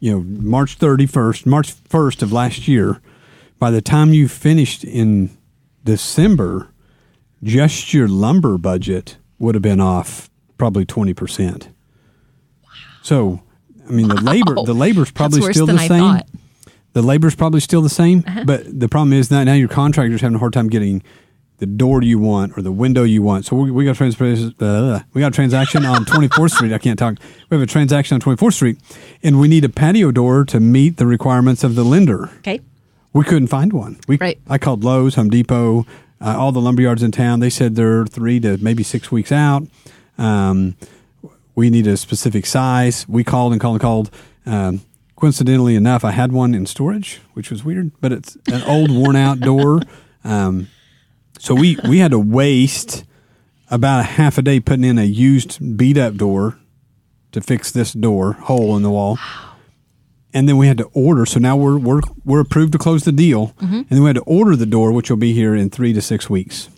you 0.00 0.12
know, 0.12 0.20
March 0.20 0.78
31st, 0.78 1.46
March 1.46 1.72
1st 1.74 2.22
of 2.22 2.32
last 2.32 2.68
year, 2.68 3.00
by 3.58 3.70
the 3.70 3.80
time 3.80 4.12
you 4.12 4.28
finished 4.28 4.84
in 4.84 5.30
December, 5.84 6.68
just 7.42 7.94
your 7.94 8.08
lumber 8.08 8.58
budget 8.58 9.16
would 9.38 9.54
have 9.54 9.62
been 9.62 9.80
off 9.80 10.28
probably 10.58 10.84
20%. 10.84 11.64
Wow. 11.66 11.70
So, 13.02 13.42
I 13.88 13.92
mean, 13.92 14.08
the 14.08 14.20
labor, 14.20 14.54
the 14.64 14.74
labor's 14.74 15.10
probably 15.10 15.40
still 15.52 15.66
the 15.66 15.74
I 15.74 15.86
same. 15.88 16.00
thought. 16.00 16.28
The 16.92 17.02
labor's 17.02 17.34
probably 17.34 17.60
still 17.60 17.82
the 17.82 17.90
same, 17.90 18.24
Uh-huh. 18.26 18.44
but 18.46 18.80
the 18.80 18.88
problem 18.88 19.12
is 19.12 19.28
that 19.28 19.44
now 19.44 19.52
your 19.52 19.68
contractor's 19.68 20.22
having 20.22 20.36
a 20.36 20.38
hard 20.38 20.54
time 20.54 20.68
getting 20.68 21.02
the 21.58 21.66
door 21.66 22.02
you 22.02 22.18
want 22.18 22.56
or 22.56 22.62
the 22.62 22.72
window 22.72 23.02
you 23.02 23.22
want. 23.22 23.44
So 23.46 23.56
we, 23.56 23.70
we 23.70 23.84
got 23.84 24.00
uh, 24.00 25.00
we 25.12 25.20
got 25.20 25.28
a 25.28 25.34
transaction 25.34 25.84
on 25.84 26.04
24th 26.06 26.50
Street. 26.52 26.72
I 26.72 26.78
can't 26.78 26.98
talk. 26.98 27.16
We 27.50 27.56
have 27.56 27.62
a 27.62 27.66
transaction 27.66 28.14
on 28.14 28.20
24th 28.20 28.52
Street, 28.54 28.78
and 29.22 29.40
we 29.40 29.48
need 29.48 29.64
a 29.64 29.68
patio 29.68 30.10
door 30.10 30.44
to 30.46 30.60
meet 30.60 30.96
the 30.96 31.06
requirements 31.06 31.64
of 31.64 31.74
the 31.74 31.84
lender. 31.84 32.30
Okay. 32.38 32.60
We 33.12 33.24
couldn't 33.24 33.48
find 33.48 33.72
one. 33.72 33.98
We, 34.06 34.18
Right. 34.18 34.38
I 34.48 34.58
called 34.58 34.84
Lowe's, 34.84 35.14
Home 35.14 35.30
Depot, 35.30 35.86
uh, 36.20 36.36
all 36.38 36.52
the 36.52 36.60
lumber 36.60 36.82
yards 36.82 37.02
in 37.02 37.12
town. 37.12 37.40
They 37.40 37.48
said 37.50 37.74
they're 37.74 38.04
three 38.04 38.38
to 38.40 38.58
maybe 38.58 38.82
six 38.82 39.10
weeks 39.10 39.32
out. 39.32 39.66
Um, 40.18 40.76
we 41.54 41.70
need 41.70 41.86
a 41.86 41.96
specific 41.96 42.44
size. 42.44 43.08
We 43.08 43.24
called 43.24 43.52
and 43.52 43.60
called 43.60 43.76
and 43.76 43.80
called. 43.82 44.10
Um, 44.44 44.82
coincidentally 45.16 45.76
enough, 45.76 46.04
I 46.04 46.10
had 46.10 46.30
one 46.30 46.54
in 46.54 46.66
storage, 46.66 47.20
which 47.32 47.50
was 47.50 47.64
weird, 47.64 47.90
but 48.02 48.12
it's 48.12 48.36
an 48.48 48.62
old, 48.64 48.90
worn 48.90 49.16
out 49.16 49.40
door. 49.40 49.80
Um, 50.24 50.66
so 51.38 51.54
we, 51.54 51.78
we 51.88 51.98
had 51.98 52.10
to 52.12 52.18
waste 52.18 53.04
about 53.70 54.00
a 54.00 54.04
half 54.04 54.38
a 54.38 54.42
day 54.42 54.60
putting 54.60 54.84
in 54.84 54.98
a 54.98 55.04
used, 55.04 55.76
beat 55.76 55.98
up 55.98 56.14
door 56.16 56.58
to 57.32 57.40
fix 57.40 57.70
this 57.70 57.92
door 57.92 58.32
hole 58.34 58.76
in 58.76 58.82
the 58.82 58.90
wall. 58.90 59.18
And 60.32 60.48
then 60.48 60.56
we 60.58 60.66
had 60.66 60.78
to 60.78 60.84
order. 60.92 61.24
So 61.24 61.38
now 61.40 61.56
we're 61.56 61.78
we're 61.78 62.02
we're 62.24 62.40
approved 62.40 62.72
to 62.72 62.78
close 62.78 63.04
the 63.04 63.12
deal, 63.12 63.48
Mm-hmm. 63.58 63.74
and 63.74 63.86
then 63.88 64.02
we 64.02 64.08
had 64.08 64.16
to 64.16 64.22
order 64.22 64.54
the 64.54 64.66
door, 64.66 64.92
which 64.92 65.08
will 65.08 65.16
be 65.16 65.32
here 65.32 65.54
in 65.54 65.70
three 65.70 65.92
to 65.94 66.02
six 66.02 66.28
weeks. 66.28 66.68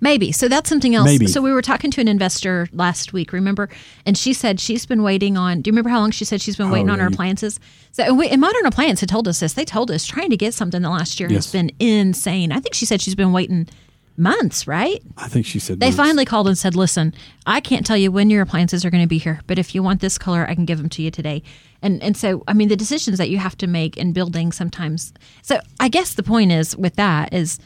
Maybe. 0.00 0.30
So 0.32 0.48
that's 0.48 0.68
something 0.68 0.94
else. 0.94 1.04
Maybe. 1.06 1.26
So 1.26 1.40
we 1.40 1.52
were 1.52 1.62
talking 1.62 1.90
to 1.92 2.00
an 2.00 2.06
investor 2.08 2.68
last 2.72 3.12
week, 3.12 3.32
remember? 3.32 3.68
And 4.06 4.16
she 4.16 4.32
said 4.32 4.60
she's 4.60 4.86
been 4.86 5.02
waiting 5.02 5.36
on. 5.36 5.62
Do 5.62 5.68
you 5.68 5.72
remember 5.72 5.90
how 5.90 5.98
long 6.00 6.10
she 6.12 6.24
said 6.24 6.40
she's 6.40 6.56
been 6.56 6.70
waiting 6.70 6.90
on 6.90 6.98
her 7.00 7.06
appliances? 7.08 7.58
So 7.92 8.04
and, 8.04 8.16
we, 8.18 8.28
and 8.28 8.40
Modern 8.40 8.66
Appliance 8.66 9.00
had 9.00 9.08
told 9.08 9.26
us 9.28 9.40
this. 9.40 9.52
They 9.54 9.64
told 9.64 9.90
us 9.90 10.06
trying 10.06 10.30
to 10.30 10.36
get 10.36 10.54
something 10.54 10.82
the 10.82 10.90
last 10.90 11.18
year 11.18 11.28
Yes. 11.28 11.46
has 11.46 11.52
been 11.52 11.70
insane. 11.80 12.52
I 12.52 12.60
think 12.60 12.74
she 12.74 12.86
said 12.86 13.00
she's 13.00 13.16
been 13.16 13.32
waiting 13.32 13.68
months, 14.16 14.66
right? 14.66 15.02
I 15.16 15.28
think 15.28 15.44
she 15.46 15.58
said 15.58 15.80
They 15.80 15.86
months. 15.86 15.96
finally 15.96 16.24
called 16.24 16.46
and 16.48 16.56
said, 16.56 16.76
"Listen, 16.76 17.12
I 17.46 17.60
can't 17.60 17.84
tell 17.84 17.96
you 17.96 18.12
when 18.12 18.30
your 18.30 18.42
appliances 18.42 18.84
are 18.84 18.90
going 18.90 19.02
to 19.02 19.08
be 19.08 19.18
here, 19.18 19.40
but 19.46 19.58
if 19.58 19.74
you 19.74 19.82
want 19.82 20.00
this 20.00 20.18
color, 20.18 20.46
I 20.48 20.54
can 20.54 20.64
give 20.64 20.78
them 20.78 20.88
to 20.90 21.02
you 21.02 21.10
today." 21.10 21.42
And 21.82 22.02
and 22.02 22.16
so, 22.16 22.42
I 22.48 22.52
mean, 22.54 22.68
the 22.68 22.76
decisions 22.76 23.18
that 23.18 23.28
you 23.30 23.38
have 23.38 23.56
to 23.58 23.66
make 23.66 23.96
in 23.96 24.12
building 24.12 24.52
sometimes. 24.52 25.12
So, 25.42 25.58
I 25.80 25.88
guess 25.88 26.14
the 26.14 26.22
point 26.22 26.52
is 26.52 26.76
with 26.76 26.96
that 26.96 27.32
is 27.34 27.58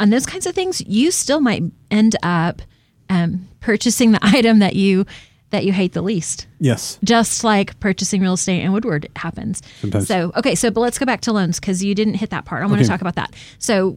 on 0.00 0.10
those 0.10 0.26
kinds 0.26 0.46
of 0.46 0.54
things, 0.54 0.80
you 0.86 1.10
still 1.10 1.40
might 1.40 1.62
end 1.90 2.16
up 2.22 2.62
um, 3.08 3.48
purchasing 3.60 4.12
the 4.12 4.18
item 4.22 4.58
that 4.60 4.76
you 4.76 5.06
that 5.50 5.64
you 5.64 5.72
hate 5.72 5.92
the 5.92 6.02
least 6.02 6.48
yes. 6.58 6.98
just 7.04 7.44
like 7.44 7.78
purchasing 7.78 8.20
real 8.20 8.32
estate 8.32 8.60
in 8.62 8.72
Woodward 8.72 9.08
happens. 9.14 9.62
Sometimes. 9.80 10.08
So, 10.08 10.32
okay, 10.36 10.56
so 10.56 10.68
but 10.72 10.80
let's 10.80 10.98
go 10.98 11.06
back 11.06 11.20
to 11.22 11.32
loans 11.32 11.60
because 11.60 11.84
you 11.84 11.94
didn't 11.94 12.14
hit 12.14 12.30
that 12.30 12.44
part. 12.44 12.62
I 12.62 12.66
want 12.66 12.76
Okay. 12.80 12.82
to 12.84 12.88
talk 12.88 13.00
about 13.00 13.14
that. 13.14 13.34
So, 13.58 13.96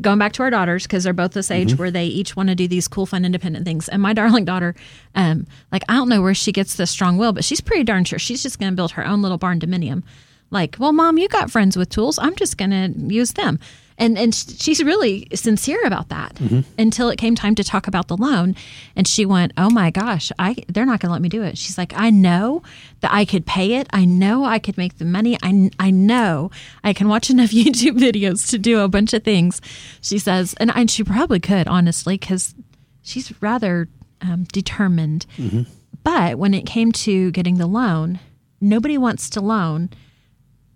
going 0.00 0.18
back 0.18 0.32
to 0.34 0.42
our 0.42 0.50
daughters 0.50 0.82
because 0.84 1.04
they're 1.04 1.12
both 1.12 1.32
this 1.32 1.50
age 1.50 1.68
Mm-hmm. 1.70 1.76
where 1.78 1.90
they 1.90 2.06
each 2.06 2.34
want 2.36 2.48
to 2.48 2.54
do 2.54 2.66
these 2.66 2.88
cool, 2.88 3.06
fun, 3.06 3.24
independent 3.24 3.64
things. 3.64 3.88
And 3.88 4.02
my 4.02 4.12
darling 4.12 4.44
daughter, 4.44 4.74
um, 5.14 5.46
like 5.70 5.82
I 5.88 5.94
don't 5.94 6.08
know 6.08 6.20
where 6.22 6.34
she 6.34 6.52
gets 6.52 6.74
this 6.74 6.90
strong 6.90 7.16
will, 7.16 7.32
but 7.32 7.44
she's 7.44 7.60
pretty 7.60 7.84
darn 7.84 8.04
sure 8.04 8.18
she's 8.18 8.42
just 8.42 8.58
going 8.58 8.72
to 8.72 8.76
build 8.76 8.92
her 8.92 9.06
own 9.06 9.22
little 9.22 9.38
barn 9.38 9.60
dominium. 9.60 10.02
Like, 10.50 10.76
well, 10.78 10.92
mom, 10.92 11.18
you 11.18 11.28
got 11.28 11.50
friends 11.50 11.76
with 11.76 11.88
tools. 11.90 12.18
I'm 12.18 12.36
just 12.36 12.58
going 12.58 12.70
to 12.70 12.92
use 13.14 13.32
them. 13.32 13.58
And 13.96 14.18
and 14.18 14.34
she's 14.34 14.82
really 14.82 15.28
sincere 15.34 15.84
about 15.86 16.08
that 16.08 16.36
until 16.76 17.10
it 17.10 17.16
came 17.16 17.36
time 17.36 17.54
to 17.54 17.62
talk 17.62 17.86
about 17.86 18.08
the 18.08 18.16
loan, 18.16 18.56
and 18.96 19.06
she 19.06 19.24
went, 19.24 19.52
"Oh 19.56 19.70
my 19.70 19.90
gosh, 19.92 20.32
I 20.36 20.56
they're 20.68 20.84
not 20.84 20.98
going 20.98 21.10
to 21.10 21.12
let 21.12 21.22
me 21.22 21.28
do 21.28 21.44
it." 21.44 21.56
She's 21.56 21.78
like, 21.78 21.92
"I 21.96 22.10
know 22.10 22.62
that 23.02 23.12
I 23.12 23.24
could 23.24 23.46
pay 23.46 23.74
it. 23.74 23.86
I 23.92 24.04
know 24.04 24.44
I 24.44 24.58
could 24.58 24.76
make 24.76 24.98
the 24.98 25.04
money. 25.04 25.38
I 25.44 25.70
I 25.78 25.90
know 25.92 26.50
I 26.82 26.92
can 26.92 27.06
watch 27.08 27.30
enough 27.30 27.50
YouTube 27.52 27.96
videos 27.98 28.50
to 28.50 28.58
do 28.58 28.80
a 28.80 28.88
bunch 28.88 29.12
of 29.14 29.22
things." 29.22 29.60
She 30.00 30.18
says, 30.18 30.54
and, 30.58 30.72
and 30.74 30.90
she 30.90 31.04
probably 31.04 31.38
could 31.38 31.68
honestly 31.68 32.18
because 32.18 32.52
she's 33.02 33.32
rather 33.40 33.88
um, 34.20 34.44
determined. 34.52 35.24
But 36.02 36.36
when 36.36 36.52
it 36.52 36.66
came 36.66 36.90
to 36.92 37.30
getting 37.30 37.58
the 37.58 37.66
loan, 37.66 38.18
nobody 38.60 38.98
wants 38.98 39.30
to 39.30 39.40
loan. 39.40 39.90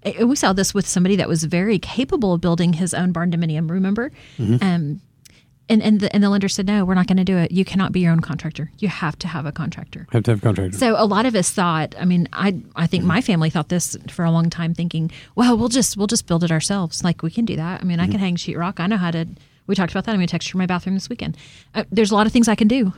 And 0.03 0.29
we 0.29 0.37
saw 0.37 0.53
this 0.53 0.73
with 0.75 0.87
somebody 0.87 1.17
that 1.17 1.29
was 1.29 1.45
very 1.45 1.79
capable 1.79 2.33
of 2.35 2.41
building 2.41 2.75
his 2.75 2.95
own 2.95 3.13
barn 3.13 3.31
dominium. 3.31 3.69
Remember, 3.71 4.13
um, 4.39 5.01
and 5.71 5.83
and 5.83 6.01
the, 6.01 6.13
and 6.15 6.23
the 6.23 6.31
lender 6.31 6.49
said, 6.49 6.67
"No, 6.67 6.85
we're 6.85 6.95
not 6.95 7.07
going 7.07 7.19
to 7.19 7.25
do 7.25 7.37
it. 7.37 7.51
You 7.51 7.65
cannot 7.65 7.93
be 7.93 8.01
your 8.01 8.13
own 8.13 8.21
contractor. 8.21 8.71
You 8.79 8.89
have 8.89 9.19
to 9.19 9.29
have 9.29 9.45
a 9.45 9.53
contractor." 9.53 10.07
Have 10.13 10.23
to 10.25 10.31
have 10.31 10.39
a 10.39 10.43
contractor. 10.43 10.79
So 10.79 10.95
a 10.97 11.05
lot 11.05 11.27
of 11.27 11.35
us 11.35 11.51
thought. 11.51 11.95
I 11.99 12.05
mean, 12.05 12.29
I 12.33 12.61
I 12.77 12.87
think 12.87 13.05
my 13.05 13.21
family 13.21 13.51
thought 13.51 13.69
this 13.69 13.97
for 14.09 14.25
a 14.25 14.31
long 14.31 14.51
time, 14.51 14.73
thinking, 14.73 15.11
"Well, 15.35 15.59
we'll 15.59 15.69
just 15.69 15.97
we'll 15.97 16.07
just 16.07 16.27
build 16.27 16.45
it 16.45 16.51
ourselves. 16.51 17.05
Like 17.05 17.23
we 17.23 17.31
can 17.31 17.45
do 17.45 17.57
that. 17.57 17.81
I 17.81 17.85
mean, 17.85 18.01
I 18.01 18.07
can 18.07 18.21
hang 18.21 18.37
sheetrock. 18.37 18.81
I 18.81 18.87
know 18.87 18.97
how 18.97 19.11
to." 19.11 19.27
We 19.67 19.75
talked 19.75 19.93
about 19.93 20.05
that. 20.07 20.13
I'm 20.13 20.19
going 20.19 20.27
to 20.27 20.31
texture 20.31 20.57
my 20.57 20.65
bathroom 20.65 20.95
this 20.95 21.11
weekend. 21.11 21.37
Uh, 21.75 21.85
there's 21.93 22.11
a 22.11 22.15
lot 22.15 22.27
of 22.27 22.33
things 22.33 22.49
I 22.49 22.55
can 22.55 22.69
do, 22.69 22.95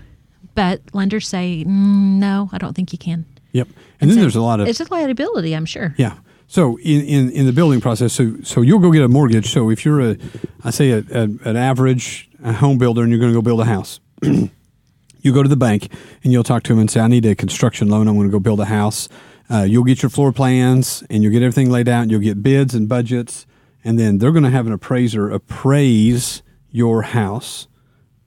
but 0.55 0.81
lenders 0.93 1.27
say 1.27 1.65
mm, 1.67 2.19
no. 2.21 2.49
I 2.53 2.59
don't 2.59 2.75
think 2.75 2.93
you 2.93 2.99
can. 2.99 3.25
Yep. 3.53 3.69
And 4.01 4.11
then 4.11 4.21
there's 4.21 4.37
a 4.37 4.41
lot 4.43 4.61
of 4.61 4.69
It's 4.69 4.79
a 4.79 4.87
liability, 4.89 5.57
I'm 5.57 5.67
sure. 5.67 5.95
Yeah. 5.99 6.19
So 6.51 6.79
in, 6.79 7.03
in, 7.03 7.31
in 7.31 7.47
the 7.47 7.53
building 7.53 7.81
process, 7.81 8.13
so 8.13 8.35
so 8.43 8.61
you'll 8.61 8.81
go 8.81 8.91
get 8.91 9.05
a 9.05 9.09
mortgage. 9.09 9.53
So 9.53 9.71
if 9.71 9.85
you're 9.85 10.01
a, 10.01 10.17
I 10.65 10.71
say 10.71 10.91
a, 10.91 10.99
a, 10.99 11.23
an 11.45 11.57
average 11.57 12.29
home 12.45 12.77
builder 12.77 13.03
and 13.03 13.11
you're 13.13 13.21
going 13.21 13.31
to 13.31 13.39
go 13.39 13.41
build 13.41 13.61
a 13.61 13.67
house, 13.67 14.01
you 14.23 15.33
go 15.33 15.45
to 15.45 15.49
the 15.49 15.57
bank 15.57 15.93
and 16.25 16.33
you'll 16.33 16.43
talk 16.43 16.65
to 16.65 16.73
them 16.73 16.81
and 16.81 16.91
say, 16.91 16.99
I 16.99 17.07
need 17.07 17.25
a 17.25 17.37
construction 17.37 17.89
loan. 17.89 18.09
I'm 18.09 18.17
going 18.17 18.27
to 18.27 18.33
go 18.33 18.41
build 18.41 18.59
a 18.59 18.65
house. 18.65 19.09
Uh, 19.49 19.63
you'll 19.63 19.85
get 19.85 20.03
your 20.03 20.11
floor 20.11 20.33
plans 20.33 21.05
and 21.09 21.23
you'll 21.23 21.31
get 21.33 21.41
everything 21.41 21.71
laid 21.71 21.89
out. 21.89 22.03
And 22.03 22.11
you'll 22.11 22.21
get 22.21 22.43
bids 22.43 22.75
and 22.75 22.89
budgets, 22.89 23.47
and 23.85 23.97
then 23.97 24.19
they're 24.19 24.33
going 24.33 24.43
to 24.43 24.51
have 24.51 24.67
an 24.67 24.73
appraiser 24.73 25.31
appraise 25.31 26.43
your 26.69 27.03
house 27.03 27.69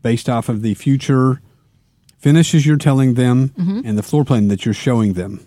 based 0.01 0.29
off 0.29 0.47
of 0.47 0.61
the 0.61 0.75
future 0.75 1.41
finishes 2.19 2.65
you're 2.65 2.77
telling 2.77 3.15
them 3.15 3.51
and 3.85 3.97
the 3.97 4.03
floor 4.03 4.23
plan 4.23 4.47
that 4.47 4.63
you're 4.63 4.73
showing 4.73 5.11
them. 5.11 5.45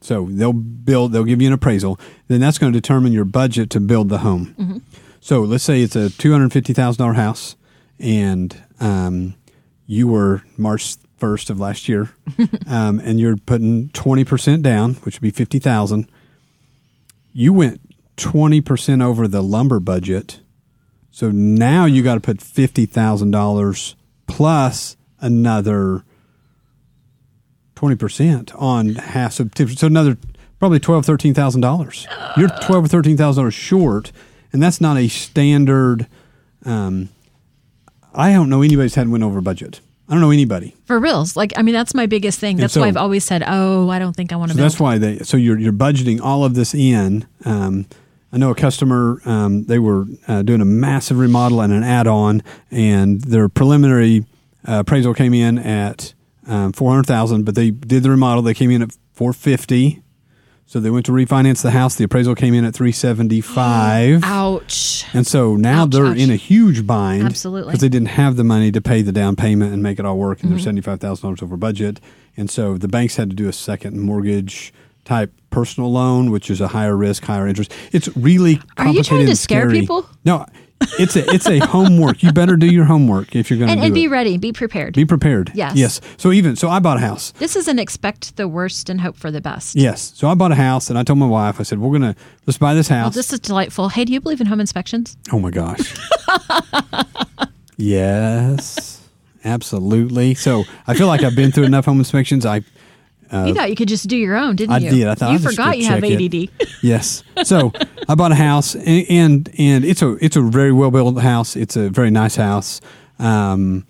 So 0.00 0.26
they'll 0.30 0.52
build, 0.52 1.12
they'll 1.12 1.24
give 1.24 1.42
you 1.42 1.48
an 1.48 1.54
appraisal. 1.54 1.98
Then 2.28 2.40
that's 2.40 2.58
going 2.58 2.72
to 2.72 2.80
determine 2.80 3.12
your 3.12 3.24
budget 3.24 3.70
to 3.70 3.80
build 3.80 4.08
the 4.08 4.18
home. 4.18 4.82
So 5.20 5.40
let's 5.42 5.64
say 5.64 5.82
it's 5.82 5.96
a 5.96 6.10
two 6.10 6.30
hundred 6.32 6.52
fifty 6.52 6.72
thousand 6.72 7.02
dollar 7.02 7.14
house, 7.14 7.56
and 7.98 8.56
um, 8.80 9.34
you 9.86 10.06
were 10.08 10.42
March 10.56 10.96
first 11.16 11.50
of 11.50 11.58
last 11.58 11.88
year, 11.88 12.10
um, 12.68 13.00
and 13.00 13.18
you're 13.18 13.36
putting 13.36 13.88
twenty 13.90 14.24
percent 14.24 14.62
down, 14.62 14.94
which 14.94 15.16
would 15.16 15.22
be 15.22 15.30
fifty 15.30 15.58
thousand. 15.58 16.08
You 17.32 17.52
went 17.52 17.80
twenty 18.16 18.60
percent 18.60 19.02
over 19.02 19.26
the 19.26 19.42
lumber 19.42 19.80
budget, 19.80 20.40
so 21.10 21.30
now 21.30 21.84
you 21.84 22.02
got 22.02 22.14
to 22.14 22.20
put 22.20 22.40
fifty 22.40 22.86
thousand 22.86 23.32
dollars 23.32 23.96
plus 24.28 24.96
another 25.20 26.04
twenty 27.78 27.94
percent 27.94 28.52
on 28.56 28.96
half. 28.96 29.34
So, 29.34 29.48
so 29.54 29.86
another 29.86 30.18
probably 30.58 30.80
twelve, 30.80 31.06
thirteen 31.06 31.32
thousand 31.32 31.60
dollars. 31.60 32.08
You're 32.36 32.48
twelve 32.48 32.84
or 32.84 32.88
thirteen 32.88 33.16
thousand 33.16 33.42
dollars 33.42 33.54
short, 33.54 34.10
and 34.52 34.60
that's 34.60 34.80
not 34.80 34.96
a 34.96 35.06
standard. 35.06 36.08
Um, 36.64 37.08
I 38.12 38.32
don't 38.32 38.50
know 38.50 38.62
anybody's 38.62 38.96
had 38.96 39.08
went 39.08 39.22
over 39.22 39.40
budget. 39.40 39.80
I 40.08 40.12
don't 40.12 40.20
know 40.20 40.32
anybody. 40.32 40.74
For 40.86 40.98
reals. 40.98 41.36
Like, 41.36 41.52
I 41.56 41.62
mean, 41.62 41.74
that's 41.74 41.94
my 41.94 42.06
biggest 42.06 42.40
thing. 42.40 42.56
That's 42.56 42.72
so- 42.74 42.80
why 42.80 42.88
I've 42.88 42.96
always 42.96 43.24
said, 43.24 43.44
oh, 43.46 43.90
I 43.90 43.98
don't 44.00 44.16
think 44.16 44.32
I 44.32 44.36
want 44.36 44.50
to 44.50 44.56
So 44.56 44.62
that's 44.62 44.80
why 44.80 44.98
they. 44.98 45.18
So 45.20 45.36
you're 45.36 45.58
you're 45.58 45.72
budgeting 45.72 46.20
all 46.20 46.44
of 46.44 46.54
this 46.54 46.74
in. 46.74 47.26
Um, 47.44 47.86
I 48.32 48.38
know 48.38 48.50
a 48.50 48.56
customer. 48.56 49.22
Um, 49.24 49.64
they 49.64 49.78
were 49.78 50.06
uh, 50.26 50.42
doing 50.42 50.60
a 50.60 50.64
massive 50.64 51.18
remodel 51.18 51.60
and 51.60 51.72
an 51.72 51.84
add-on, 51.84 52.42
and 52.72 53.20
their 53.20 53.48
preliminary 53.48 54.26
uh, 54.66 54.80
appraisal 54.80 55.14
came 55.14 55.32
in 55.32 55.58
at 55.58 56.12
um, 56.48 56.72
four 56.72 56.90
hundred 56.90 57.06
thousand. 57.06 57.44
But 57.44 57.54
they 57.54 57.70
did 57.70 58.02
the 58.02 58.10
remodel. 58.10 58.42
They 58.42 58.54
came 58.54 58.70
in 58.70 58.82
at 58.82 58.90
four 59.12 59.32
fifty. 59.32 60.02
So 60.66 60.80
they 60.80 60.90
went 60.90 61.06
to 61.06 61.12
refinance 61.12 61.62
the 61.62 61.70
house. 61.70 61.94
The 61.94 62.04
appraisal 62.04 62.34
came 62.34 62.52
in 62.52 62.64
at 62.66 62.74
three 62.74 62.92
seventy 62.92 63.40
five. 63.40 64.20
Ouch. 64.24 65.04
And 65.14 65.26
so 65.26 65.56
now 65.56 65.84
Ouch, 65.84 65.90
they're 65.92 66.06
ouch. 66.06 66.18
in 66.18 66.30
a 66.30 66.36
huge 66.36 66.86
bind. 66.86 67.22
Absolutely. 67.24 67.70
Because 67.70 67.80
they 67.80 67.88
didn't 67.88 68.08
have 68.08 68.36
the 68.36 68.44
money 68.44 68.70
to 68.72 68.80
pay 68.82 69.00
the 69.00 69.12
down 69.12 69.34
payment 69.34 69.72
and 69.72 69.82
make 69.82 69.98
it 69.98 70.04
all 70.04 70.18
work, 70.18 70.42
and 70.42 70.52
Mm-hmm. 70.52 70.74
they're 70.74 70.96
$75,000 70.98 71.42
over 71.42 71.56
budget. 71.56 72.00
And 72.36 72.50
so 72.50 72.76
the 72.76 72.86
banks 72.88 73.16
had 73.16 73.30
to 73.30 73.36
do 73.36 73.48
a 73.48 73.52
second 73.52 73.98
mortgage 74.00 74.72
type 75.06 75.32
personal 75.48 75.90
loan, 75.90 76.30
which 76.30 76.50
is 76.50 76.60
a 76.60 76.68
higher 76.68 76.94
risk, 76.94 77.24
higher 77.24 77.48
interest. 77.48 77.72
It's 77.92 78.14
really 78.14 78.56
Are 78.76 78.84
complicated. 78.84 78.96
you 78.96 79.02
trying 79.04 79.24
to 79.24 79.30
and 79.30 79.38
scare 79.38 79.60
scary. 79.62 79.80
people? 79.80 80.06
No, 80.26 80.44
it's 80.98 81.16
a 81.16 81.28
it's 81.34 81.46
a 81.48 81.58
homework. 81.58 82.22
You 82.22 82.32
better 82.32 82.56
do 82.56 82.66
your 82.66 82.84
homework 82.84 83.34
if 83.34 83.50
you're 83.50 83.58
going 83.58 83.68
to 83.68 83.72
And, 83.72 83.80
do 83.80 83.86
and 83.86 83.94
be 83.94 84.04
it. 84.04 84.08
ready, 84.08 84.38
be 84.38 84.52
prepared. 84.52 84.94
be 84.94 85.04
prepared. 85.04 85.50
Yes. 85.54 85.76
Yes. 85.76 86.00
So 86.16 86.30
even 86.32 86.56
so, 86.56 86.68
I 86.68 86.78
bought 86.78 86.96
a 86.98 87.00
house. 87.00 87.32
this 87.38 87.56
is 87.56 87.68
an 87.68 87.78
expect 87.78 88.36
the 88.36 88.46
worst 88.48 88.88
and 88.88 89.00
hope 89.00 89.16
for 89.16 89.30
the 89.30 89.40
best. 89.40 89.74
Yes. 89.76 90.12
So 90.14 90.28
I 90.28 90.34
bought 90.34 90.52
a 90.52 90.56
house, 90.56 90.88
and 90.90 90.98
I 90.98 91.02
told 91.02 91.18
my 91.18 91.26
wife, 91.26 91.58
I 91.60 91.62
said, 91.64 91.78
"We're 91.80 91.92
gonna 91.92 92.14
let's 92.46 92.58
buy 92.58 92.74
this 92.74 92.90
Well, 92.90 93.04
house." 93.04 93.14
this 93.14 93.32
is 93.32 93.40
delightful. 93.40 93.88
Hey, 93.88 94.04
do 94.04 94.12
you 94.12 94.20
believe 94.20 94.40
in 94.40 94.46
home 94.46 94.60
inspections? 94.60 95.16
Oh 95.32 95.38
my 95.40 95.50
gosh. 95.50 95.94
yes, 97.76 99.08
absolutely. 99.44 100.34
So 100.34 100.64
I 100.86 100.94
feel 100.94 101.06
like 101.06 101.22
I've 101.22 101.36
been 101.36 101.52
through 101.52 101.64
enough 101.64 101.84
home 101.86 101.98
inspections. 101.98 102.44
I 102.46 102.62
you 103.32 103.54
thought 103.54 103.70
you 103.70 103.76
could 103.76 103.88
just 103.88 104.08
do 104.08 104.16
your 104.16 104.36
own, 104.36 104.56
didn't 104.56 104.72
I 104.74 104.78
you? 104.78 104.90
did. 104.90 105.06
I 105.08 105.14
thought 105.14 105.30
you 105.32 105.38
I'll 105.38 105.50
forgot 105.50 105.78
you 105.78 105.86
have 105.86 106.02
ADD. 106.04 106.34
it. 106.34 106.50
yes. 106.82 107.22
So 107.44 107.72
I 108.08 108.14
bought 108.14 108.32
a 108.32 108.36
house, 108.36 108.74
and, 108.74 109.06
and 109.08 109.50
and 109.58 109.84
it's 109.84 110.02
a 110.02 110.12
it's 110.24 110.36
a 110.36 110.42
very 110.42 110.72
well 110.72 110.90
built 110.90 111.20
house. 111.20 111.56
It's 111.56 111.76
a 111.76 111.88
very 111.90 112.10
nice 112.10 112.36
house. 112.36 112.80
Um, 113.18 113.86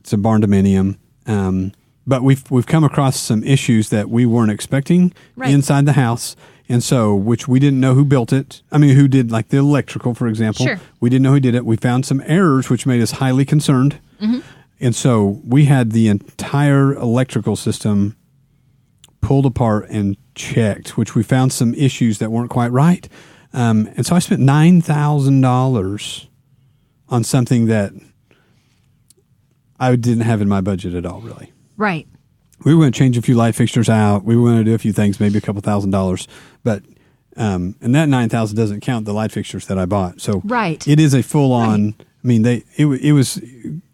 it's 0.00 0.12
a 0.12 0.18
barn 0.18 0.42
dominium. 0.42 0.98
Um, 1.26 1.72
but 2.06 2.22
we've 2.22 2.48
we've 2.50 2.66
come 2.66 2.84
across 2.84 3.18
some 3.18 3.44
issues 3.44 3.88
that 3.90 4.10
we 4.10 4.26
weren't 4.26 4.50
expecting 4.50 5.12
Right. 5.36 5.50
inside 5.52 5.86
the 5.86 5.92
house, 5.92 6.34
and 6.68 6.82
so 6.82 7.14
which 7.14 7.46
we 7.46 7.60
didn't 7.60 7.78
know 7.80 7.94
who 7.94 8.04
built 8.04 8.32
it. 8.32 8.62
I 8.72 8.78
mean, 8.78 8.96
who 8.96 9.06
did 9.08 9.30
like 9.30 9.48
the 9.48 9.58
electrical, 9.58 10.12
for 10.14 10.26
example. 10.26 10.66
Sure. 10.66 10.80
We 11.00 11.10
didn't 11.10 11.22
know 11.22 11.32
who 11.32 11.40
did 11.40 11.54
it. 11.54 11.64
We 11.64 11.76
found 11.76 12.04
some 12.04 12.20
errors, 12.26 12.68
which 12.68 12.86
made 12.86 13.00
us 13.00 13.12
highly 13.12 13.44
concerned. 13.44 13.98
Mm-hmm. 14.20 14.40
And 14.80 14.96
so 14.96 15.40
we 15.46 15.66
had 15.66 15.92
the 15.92 16.08
entire 16.08 16.92
electrical 16.94 17.54
system 17.54 18.16
pulled 19.22 19.46
apart 19.46 19.88
and 19.88 20.16
checked, 20.34 20.98
which 20.98 21.14
we 21.14 21.22
found 21.22 21.52
some 21.52 21.72
issues 21.74 22.18
that 22.18 22.30
weren't 22.30 22.50
quite 22.50 22.70
right. 22.72 23.08
Um, 23.54 23.88
and 23.96 24.04
so 24.04 24.14
I 24.14 24.18
spent 24.18 24.40
nine 24.42 24.80
thousand 24.82 25.40
dollars 25.40 26.28
on 27.08 27.24
something 27.24 27.66
that 27.66 27.92
I 29.78 29.96
didn't 29.96 30.22
have 30.24 30.40
in 30.40 30.48
my 30.48 30.60
budget 30.60 30.94
at 30.94 31.04
all. 31.06 31.20
Really, 31.20 31.52
Right. 31.76 32.06
we 32.64 32.74
were 32.74 32.82
going 32.82 32.92
to 32.92 32.98
change 32.98 33.16
a 33.18 33.22
few 33.22 33.34
light 33.34 33.54
fixtures 33.54 33.88
out. 33.88 34.24
We 34.24 34.36
were 34.36 34.50
going 34.50 34.58
to 34.58 34.64
do 34.64 34.74
a 34.74 34.78
few 34.78 34.92
things, 34.92 35.18
maybe 35.20 35.38
a 35.38 35.40
couple 35.40 35.60
thousand 35.62 35.90
dollars, 35.90 36.28
but. 36.62 36.82
Um, 37.34 37.76
and 37.80 37.94
that 37.94 38.10
nine 38.10 38.28
thousand 38.28 38.58
doesn't 38.58 38.80
count 38.82 39.06
the 39.06 39.14
light 39.14 39.32
fixtures 39.32 39.66
that 39.68 39.78
I 39.78 39.86
bought. 39.86 40.20
So 40.20 40.42
Right. 40.44 40.86
it 40.86 41.00
is 41.00 41.14
a 41.14 41.22
full 41.22 41.50
on. 41.54 41.94
I 42.22 42.26
mean, 42.26 42.42
they 42.42 42.62
it, 42.76 42.84
it 42.86 43.12
was 43.14 43.40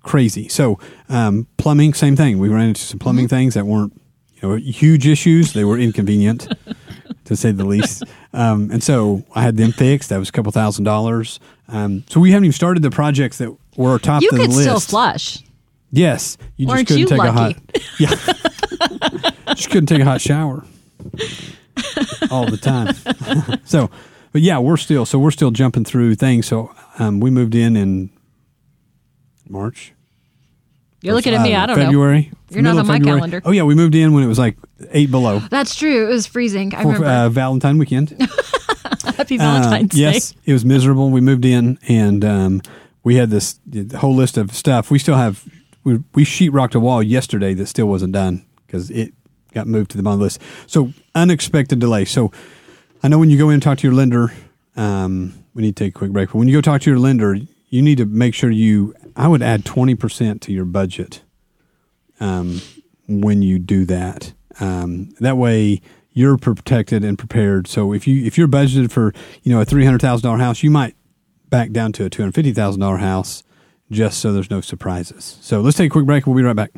crazy. 0.02 0.48
So 0.48 0.80
um, 1.08 1.46
plumbing, 1.56 1.94
same 1.94 2.16
thing. 2.16 2.40
We 2.40 2.48
ran 2.48 2.66
into 2.70 2.80
some 2.80 2.98
plumbing 2.98 3.26
Mm-hmm. 3.26 3.36
things 3.36 3.54
that 3.54 3.64
weren't 3.64 3.92
you 4.40 4.48
know 4.48 4.54
huge 4.56 5.06
issues. 5.06 5.52
They 5.52 5.64
were 5.64 5.78
inconvenient 5.78 6.48
to 7.24 7.36
say 7.36 7.52
the 7.52 7.64
least. 7.64 8.04
Um, 8.32 8.70
and 8.70 8.82
so 8.82 9.24
I 9.34 9.42
had 9.42 9.56
them 9.56 9.72
fixed. 9.72 10.08
That 10.10 10.18
was 10.18 10.28
a 10.28 10.32
couple 10.32 10.52
thousand 10.52 10.84
dollars. 10.84 11.40
Um, 11.68 12.04
so 12.08 12.20
we 12.20 12.30
haven't 12.30 12.44
even 12.46 12.52
started 12.52 12.82
the 12.82 12.90
projects 12.90 13.38
that 13.38 13.54
were 13.76 13.98
top 13.98 14.22
You 14.22 14.28
of 14.30 14.36
the 14.36 14.40
could 14.42 14.50
list. 14.50 14.62
still 14.62 14.80
flush. 14.80 15.38
Yes, 15.90 16.36
you 16.56 16.66
just 16.66 16.76
Aren't 16.76 16.88
couldn't 16.88 17.00
you 17.00 17.06
take 17.06 17.20
a 17.20 17.32
hot. 17.32 17.54
Yeah, 17.98 19.54
just 19.54 19.70
couldn't 19.70 19.86
take 19.86 20.00
a 20.02 20.04
hot 20.04 20.20
shower 20.20 20.64
all 22.30 22.46
the 22.46 22.56
time. 22.58 22.94
so, 23.64 23.90
but 24.32 24.42
yeah, 24.42 24.58
we're 24.58 24.76
still 24.76 25.04
so 25.06 25.18
we're 25.18 25.30
still 25.30 25.50
jumping 25.50 25.84
through 25.84 26.14
things. 26.16 26.46
So 26.46 26.74
um, 26.98 27.20
we 27.20 27.30
moved 27.30 27.54
in 27.54 27.76
in 27.76 28.10
March. 29.48 29.94
You're 31.00 31.14
looking 31.14 31.34
at 31.34 31.42
me. 31.42 31.54
uh, 31.54 31.62
I 31.62 31.66
don't 31.66 31.78
know. 31.78 31.84
February. 31.84 32.32
You're 32.50 32.62
not 32.62 32.76
on 32.78 32.86
my 32.86 32.94
February. 32.96 33.18
calendar. 33.20 33.42
Oh 33.44 33.50
yeah, 33.52 33.62
we 33.62 33.74
moved 33.74 33.94
in 33.94 34.12
when 34.14 34.24
it 34.24 34.26
was 34.26 34.38
like 34.38 34.56
eight 34.90 35.10
below 35.10 35.38
That's 35.50 35.74
true. 35.74 36.06
It 36.08 36.12
was 36.12 36.26
freezing. 36.26 36.74
I 36.74 36.82
for 36.82 36.88
remember. 36.88 37.06
uh, 37.06 37.28
Valentine 37.28 37.78
weekend. 37.78 38.10
Happy 39.16 39.36
Uh, 39.36 39.38
Valentine's 39.38 39.90
Day. 39.94 40.00
yes, 40.00 40.34
it 40.44 40.52
was 40.52 40.64
miserable. 40.64 41.10
We 41.10 41.20
moved 41.20 41.44
in 41.44 41.78
and 41.88 42.24
um, 42.24 42.62
we 43.04 43.16
had 43.16 43.30
this 43.30 43.60
the 43.66 43.98
whole 43.98 44.14
list 44.14 44.36
of 44.38 44.54
stuff. 44.54 44.90
We 44.90 44.98
still 44.98 45.16
have 45.16 45.44
we, 45.84 46.02
we 46.14 46.24
sheetrocked 46.24 46.74
a 46.74 46.80
wall 46.80 47.02
yesterday 47.02 47.54
that 47.54 47.66
still 47.66 47.86
wasn't 47.86 48.12
done 48.12 48.44
because 48.66 48.90
it 48.90 49.12
got 49.54 49.66
moved 49.66 49.90
to 49.92 49.96
the 49.96 50.02
bottom 50.02 50.20
list. 50.20 50.40
So 50.66 50.92
unexpected 51.14 51.78
delay. 51.78 52.04
So 52.06 52.32
I 53.02 53.08
know 53.08 53.18
when 53.18 53.30
you 53.30 53.38
go 53.38 53.48
in 53.50 53.54
and 53.54 53.62
talk 53.62 53.78
to 53.78 53.86
your 53.86 53.94
lender, 53.94 54.32
um, 54.76 55.44
we 55.54 55.62
need 55.62 55.76
to 55.76 55.84
take 55.84 55.94
a 55.94 55.98
quick 55.98 56.12
break. 56.12 56.28
But 56.30 56.38
when 56.38 56.48
you 56.48 56.56
go 56.56 56.60
talk 56.60 56.80
to 56.82 56.90
your 56.90 56.98
lender, 56.98 57.36
you 57.68 57.82
need 57.82 57.98
to 57.98 58.06
make 58.06 58.34
sure 58.34 58.50
you. 58.50 58.94
I 59.16 59.28
would 59.28 59.42
add 59.42 59.64
twenty 59.64 59.94
percent 59.94 60.42
to 60.42 60.52
your 60.52 60.64
budget 60.64 61.22
um, 62.20 62.60
when 63.06 63.42
you 63.42 63.58
do 63.58 63.84
that. 63.86 64.32
Um, 64.60 65.10
that 65.20 65.36
way 65.36 65.80
you're 66.12 66.36
protected 66.36 67.04
and 67.04 67.18
prepared. 67.18 67.66
So 67.66 67.92
if 67.92 68.06
you 68.06 68.24
if 68.24 68.36
you're 68.36 68.48
budgeted 68.48 68.90
for 68.90 69.12
you 69.42 69.52
know 69.52 69.60
a 69.60 69.64
three 69.64 69.84
hundred 69.84 70.00
thousand 70.00 70.26
dollar 70.26 70.38
house, 70.38 70.62
you 70.62 70.70
might 70.70 70.96
back 71.48 71.70
down 71.70 71.92
to 71.92 72.04
a 72.04 72.10
two 72.10 72.22
hundred 72.22 72.34
fifty 72.34 72.52
thousand 72.52 72.80
dollar 72.80 72.98
house 72.98 73.42
just 73.90 74.18
so 74.18 74.32
there's 74.32 74.50
no 74.50 74.60
surprises. 74.60 75.38
So 75.40 75.60
let's 75.60 75.76
take 75.76 75.90
a 75.90 75.92
quick 75.92 76.06
break. 76.06 76.26
We'll 76.26 76.36
be 76.36 76.42
right 76.42 76.56
back. 76.56 76.70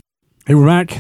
Hey, 0.47 0.55
we're 0.55 0.67
back. 0.67 0.99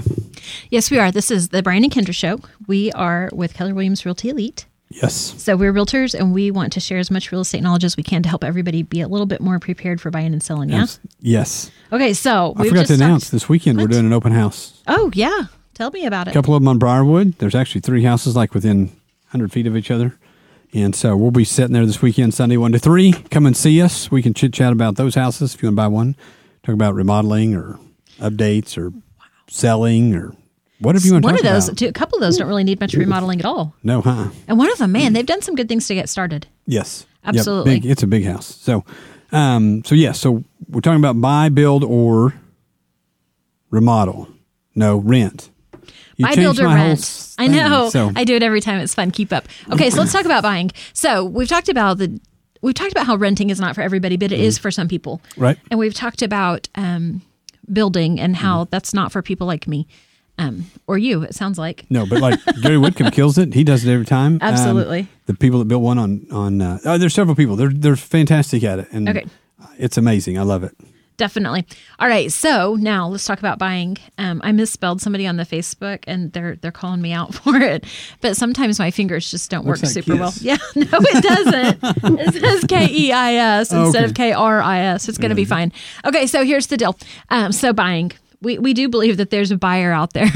Yes, 0.70 0.90
we 0.90 0.98
are. 0.98 1.10
This 1.10 1.30
is 1.30 1.48
the 1.48 1.62
Brian 1.62 1.82
and 1.84 1.92
Kindra 1.92 2.14
Show. 2.14 2.38
We 2.66 2.92
are 2.92 3.30
with 3.32 3.54
Keller 3.54 3.72
Williams 3.74 4.04
Realty 4.04 4.28
Elite. 4.28 4.66
Yes. 4.90 5.14
So 5.42 5.56
we're 5.56 5.72
realtors 5.72 6.14
and 6.14 6.34
we 6.34 6.50
want 6.50 6.74
to 6.74 6.80
share 6.80 6.98
as 6.98 7.10
much 7.10 7.32
real 7.32 7.40
estate 7.40 7.62
knowledge 7.62 7.82
as 7.82 7.96
we 7.96 8.02
can 8.02 8.22
to 8.24 8.28
help 8.28 8.44
everybody 8.44 8.82
be 8.82 9.00
a 9.00 9.08
little 9.08 9.24
bit 9.26 9.40
more 9.40 9.58
prepared 9.58 10.02
for 10.02 10.10
buying 10.10 10.34
and 10.34 10.42
selling. 10.42 10.68
Yeah. 10.68 10.80
Yes. 10.80 11.00
Yes. 11.20 11.70
Okay, 11.92 12.12
so 12.12 12.52
I 12.56 12.68
forgot 12.68 12.86
to 12.86 12.94
announce 12.94 13.24
talked- 13.24 13.32
this 13.32 13.48
weekend 13.48 13.78
we're 13.78 13.86
doing 13.86 14.04
an 14.06 14.12
open 14.12 14.32
house. 14.32 14.82
Oh 14.86 15.10
yeah, 15.14 15.44
tell 15.74 15.90
me 15.92 16.04
about 16.04 16.28
it. 16.28 16.32
A 16.32 16.34
couple 16.34 16.54
of 16.54 16.60
them 16.60 16.68
on 16.68 16.78
Briarwood. 16.78 17.38
There's 17.38 17.54
actually 17.54 17.80
three 17.80 18.02
houses 18.04 18.36
like 18.36 18.52
within 18.52 18.88
100 19.30 19.50
feet 19.50 19.66
of 19.66 19.74
each 19.76 19.90
other. 19.90 20.14
And 20.74 20.94
so 20.96 21.16
we'll 21.16 21.30
be 21.30 21.44
sitting 21.44 21.72
there 21.74 21.84
this 21.84 22.00
weekend, 22.00 22.32
Sunday 22.32 22.56
1 22.56 22.72
to 22.72 22.78
3. 22.78 23.12
Come 23.30 23.44
and 23.46 23.56
see 23.56 23.80
us. 23.82 24.10
We 24.10 24.22
can 24.22 24.32
chit 24.32 24.52
chat 24.54 24.72
about 24.72 24.96
those 24.96 25.14
houses 25.14 25.54
if 25.54 25.62
you 25.62 25.66
want 25.68 25.74
to 25.74 25.82
buy 25.82 25.88
one. 25.88 26.16
Talk 26.62 26.72
about 26.74 26.94
remodeling 26.94 27.54
or 27.54 27.78
updates 28.18 28.78
or 28.78 28.92
selling 29.48 30.14
or 30.14 30.34
whatever 30.78 31.06
you 31.06 31.12
want 31.12 31.24
to 31.24 31.26
One 31.26 31.34
of 31.34 31.42
those, 31.42 31.68
about. 31.68 31.78
two, 31.78 31.88
a 31.88 31.92
couple 31.92 32.16
of 32.16 32.22
those 32.22 32.38
don't 32.38 32.48
really 32.48 32.64
need 32.64 32.80
much 32.80 32.94
remodeling 32.94 33.38
at 33.40 33.44
all. 33.44 33.74
No, 33.82 34.00
huh? 34.00 34.30
And 34.48 34.56
one 34.56 34.70
of 34.72 34.78
them, 34.78 34.92
man, 34.92 35.12
they've 35.12 35.26
done 35.26 35.42
some 35.42 35.54
good 35.56 35.68
things 35.68 35.86
to 35.88 35.94
get 35.94 36.08
started. 36.08 36.46
Yes. 36.66 37.04
Yep, 37.26 37.36
Absolutely. 37.36 37.74
big- 37.80 37.86
it's 37.86 38.02
a 38.02 38.06
big 38.06 38.24
house. 38.24 38.46
So, 38.46 38.84
um, 39.30 39.84
so 39.84 39.94
yes. 39.94 40.18
so 40.20 40.42
we're 40.70 40.80
talking 40.80 40.98
about 41.00 41.20
buy, 41.20 41.50
build, 41.50 41.84
or 41.84 42.34
remodel. 43.70 44.28
No, 44.74 44.96
rent. 44.96 45.50
You 46.16 46.26
Buy, 46.26 46.34
build, 46.34 46.60
or 46.60 46.66
rent. 46.66 47.34
I 47.38 47.46
know. 47.48 47.88
So 47.90 48.12
I 48.14 48.24
do 48.24 48.34
it 48.36 48.42
every 48.42 48.60
time. 48.60 48.80
It's 48.80 48.94
fun. 48.94 49.10
Keep 49.10 49.32
up. 49.32 49.46
Okay, 49.72 49.90
so 49.90 49.98
let's 49.98 50.12
talk 50.12 50.24
about 50.24 50.42
buying. 50.42 50.70
So 50.92 51.24
we've 51.24 51.48
talked 51.48 51.68
about 51.68 51.98
the 51.98 52.20
we've 52.60 52.74
talked 52.74 52.92
about 52.92 53.06
how 53.06 53.16
renting 53.16 53.50
is 53.50 53.60
not 53.60 53.74
for 53.74 53.80
everybody, 53.82 54.16
but 54.16 54.30
it 54.32 54.40
is 54.40 54.58
for 54.58 54.70
some 54.70 54.88
people. 54.88 55.20
Right. 55.36 55.58
And 55.70 55.80
we've 55.80 55.94
talked 55.94 56.22
about 56.22 56.68
um, 56.74 57.22
building 57.72 58.20
and 58.20 58.36
how 58.36 58.64
that's 58.70 58.94
not 58.94 59.10
for 59.12 59.22
people 59.22 59.46
like 59.46 59.66
me. 59.66 59.86
Um, 60.38 60.66
or 60.86 60.96
you, 60.96 61.22
it 61.22 61.34
sounds 61.34 61.58
like. 61.58 61.84
No, 61.90 62.06
but 62.06 62.20
like 62.20 62.40
Gary 62.62 62.78
Whitcomb 62.78 63.10
kills 63.12 63.36
it. 63.36 63.52
He 63.52 63.64
does 63.64 63.84
it 63.84 63.92
every 63.92 64.06
time. 64.06 64.34
Um, 64.34 64.38
Absolutely. 64.42 65.06
the 65.26 65.34
people 65.34 65.58
that 65.58 65.66
built 65.66 65.82
one 65.82 65.98
on 65.98 66.26
on 66.30 66.60
uh, 66.62 66.78
oh, 66.84 66.98
there's 66.98 67.14
several 67.14 67.36
people. 67.36 67.54
They're 67.56 67.68
they're 67.68 67.96
fantastic 67.96 68.64
at 68.64 68.78
it, 68.78 68.88
and 68.92 69.08
Okay. 69.08 69.26
it's 69.78 69.98
amazing. 69.98 70.38
I 70.38 70.42
love 70.42 70.62
it. 70.64 70.74
Definitely. 71.18 71.66
All 72.00 72.08
right. 72.08 72.32
So 72.32 72.74
now 72.74 73.06
let's 73.06 73.24
talk 73.24 73.38
about 73.38 73.58
buying. 73.58 73.96
Um, 74.18 74.40
I 74.42 74.50
misspelled 74.52 75.00
somebody 75.00 75.26
on 75.26 75.36
the 75.36 75.44
Facebook, 75.44 76.02
and 76.06 76.32
they're 76.32 76.56
they're 76.56 76.72
calling 76.72 77.00
me 77.02 77.12
out 77.12 77.34
for 77.44 77.56
it. 77.56 77.84
But 78.20 78.36
sometimes 78.36 78.78
my 78.78 78.90
fingers 78.90 79.30
just 79.30 79.50
don't 79.50 79.64
Looks 79.66 79.80
work 79.82 79.86
like 79.86 79.92
super 80.04 80.16
well. 80.16 80.32
Yeah. 80.40 80.56
No, 80.74 80.84
it 80.90 81.22
doesn't. 81.22 82.18
it 82.20 82.34
says 82.42 82.64
K 82.64 82.88
E 82.90 83.12
I 83.12 83.34
S 83.34 83.72
instead 83.72 84.00
okay. 84.02 84.04
of 84.10 84.14
K 84.14 84.32
R 84.32 84.60
I 84.62 84.78
S. 84.80 85.08
It's 85.08 85.18
going 85.18 85.28
to 85.30 85.34
be 85.36 85.44
fine. 85.44 85.72
Okay. 86.04 86.26
So 86.26 86.44
here's 86.44 86.66
the 86.68 86.76
deal. 86.76 86.96
Um, 87.28 87.52
so 87.52 87.72
buying. 87.72 88.12
We 88.40 88.58
we 88.58 88.74
do 88.74 88.88
believe 88.88 89.18
that 89.18 89.30
there's 89.30 89.50
a 89.52 89.56
buyer 89.56 89.92
out 89.92 90.14
there. 90.14 90.30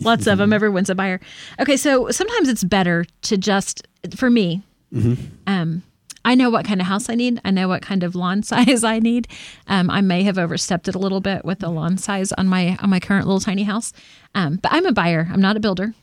Lots 0.00 0.26
of 0.26 0.32
Mm-hmm. 0.32 0.38
them. 0.38 0.52
Everyone's 0.52 0.90
a 0.90 0.94
buyer. 0.94 1.20
Okay. 1.60 1.76
So 1.76 2.10
sometimes 2.10 2.48
it's 2.48 2.64
better 2.64 3.04
to 3.22 3.36
just 3.36 3.86
for 4.16 4.30
me 4.30 4.62
Mm-hmm. 4.94 5.22
um, 5.46 5.82
I 6.30 6.34
know 6.34 6.50
what 6.50 6.66
kind 6.66 6.80
of 6.80 6.86
house 6.86 7.08
I 7.08 7.14
need. 7.14 7.40
I 7.44 7.50
know 7.50 7.68
what 7.68 7.82
kind 7.82 8.02
of 8.02 8.14
lawn 8.14 8.42
size 8.52 8.84
I 8.84 8.98
need. 8.98 9.28
Um, 9.66 9.88
I 9.90 10.00
may 10.02 10.22
have 10.24 10.36
overstepped 10.38 10.86
it 10.88 10.94
a 10.94 10.98
little 10.98 11.20
bit 11.20 11.44
with 11.44 11.58
the 11.60 11.70
lawn 11.70 11.96
size 11.98 12.32
on 12.32 12.46
my 12.48 12.76
on 12.82 12.90
my 12.90 13.00
current 13.00 13.26
little 13.26 13.40
tiny 13.40 13.64
house. 13.64 13.92
Um, 14.34 14.56
but 14.62 14.70
I'm 14.72 14.86
a 14.86 14.92
buyer. 14.92 15.28
I'm 15.32 15.40
not 15.40 15.56
a 15.56 15.60
builder. 15.60 15.94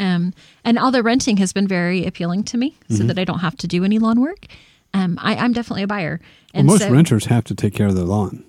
Um, 0.00 0.32
and 0.64 0.78
although 0.78 1.00
renting 1.00 1.38
has 1.38 1.52
been 1.52 1.66
very 1.66 2.04
appealing 2.06 2.44
to 2.44 2.56
me, 2.56 2.76
so 2.88 2.96
Mm-hmm. 2.96 3.06
that 3.08 3.18
I 3.18 3.24
don't 3.24 3.40
have 3.40 3.56
to 3.58 3.66
do 3.66 3.84
any 3.84 3.98
lawn 3.98 4.20
work, 4.20 4.46
um, 4.94 5.18
I, 5.20 5.34
I'm 5.36 5.52
definitely 5.52 5.82
a 5.84 5.88
buyer. 5.88 6.20
Well, 6.20 6.60
And 6.60 6.66
most 6.66 6.82
so, 6.82 6.90
renters 6.90 7.26
have 7.26 7.44
to 7.44 7.54
take 7.54 7.74
care 7.74 7.86
of 7.88 7.94
their 7.96 8.04
lawn. 8.04 8.44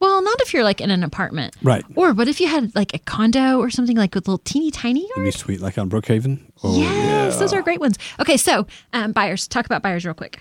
well, 0.00 0.22
not 0.22 0.40
if 0.42 0.52
you're 0.54 0.64
like 0.64 0.80
in 0.80 0.90
an 0.90 1.02
apartment, 1.04 1.54
Right. 1.62 1.84
Or 1.96 2.12
what 2.12 2.28
if 2.28 2.40
you 2.40 2.48
had 2.48 2.74
like 2.74 2.94
a 2.94 2.98
condo 3.00 3.58
or 3.58 3.70
something 3.70 3.96
like 3.96 4.14
with 4.14 4.26
a 4.28 4.30
little 4.30 4.44
teeny 4.44 4.70
tiny 4.70 5.04
It'd 5.16 5.24
be 5.24 5.30
sweet, 5.30 5.60
like 5.60 5.76
on 5.78 5.88
Brookhaven. 5.90 6.38
Oh, 6.62 6.78
yes, 6.78 7.38
those 7.38 7.52
are 7.52 7.62
great 7.62 7.80
ones. 7.80 7.96
Okay, 8.20 8.36
so 8.36 8.66
um, 8.92 9.12
buyers. 9.12 9.46
Talk 9.48 9.66
about 9.66 9.82
buyers 9.82 10.04
real 10.04 10.14
quick. 10.14 10.40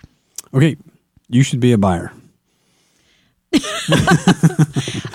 Okay, 0.53 0.77
you 1.29 1.43
should 1.43 1.59
be 1.59 1.71
a 1.73 1.77
buyer. 1.77 2.11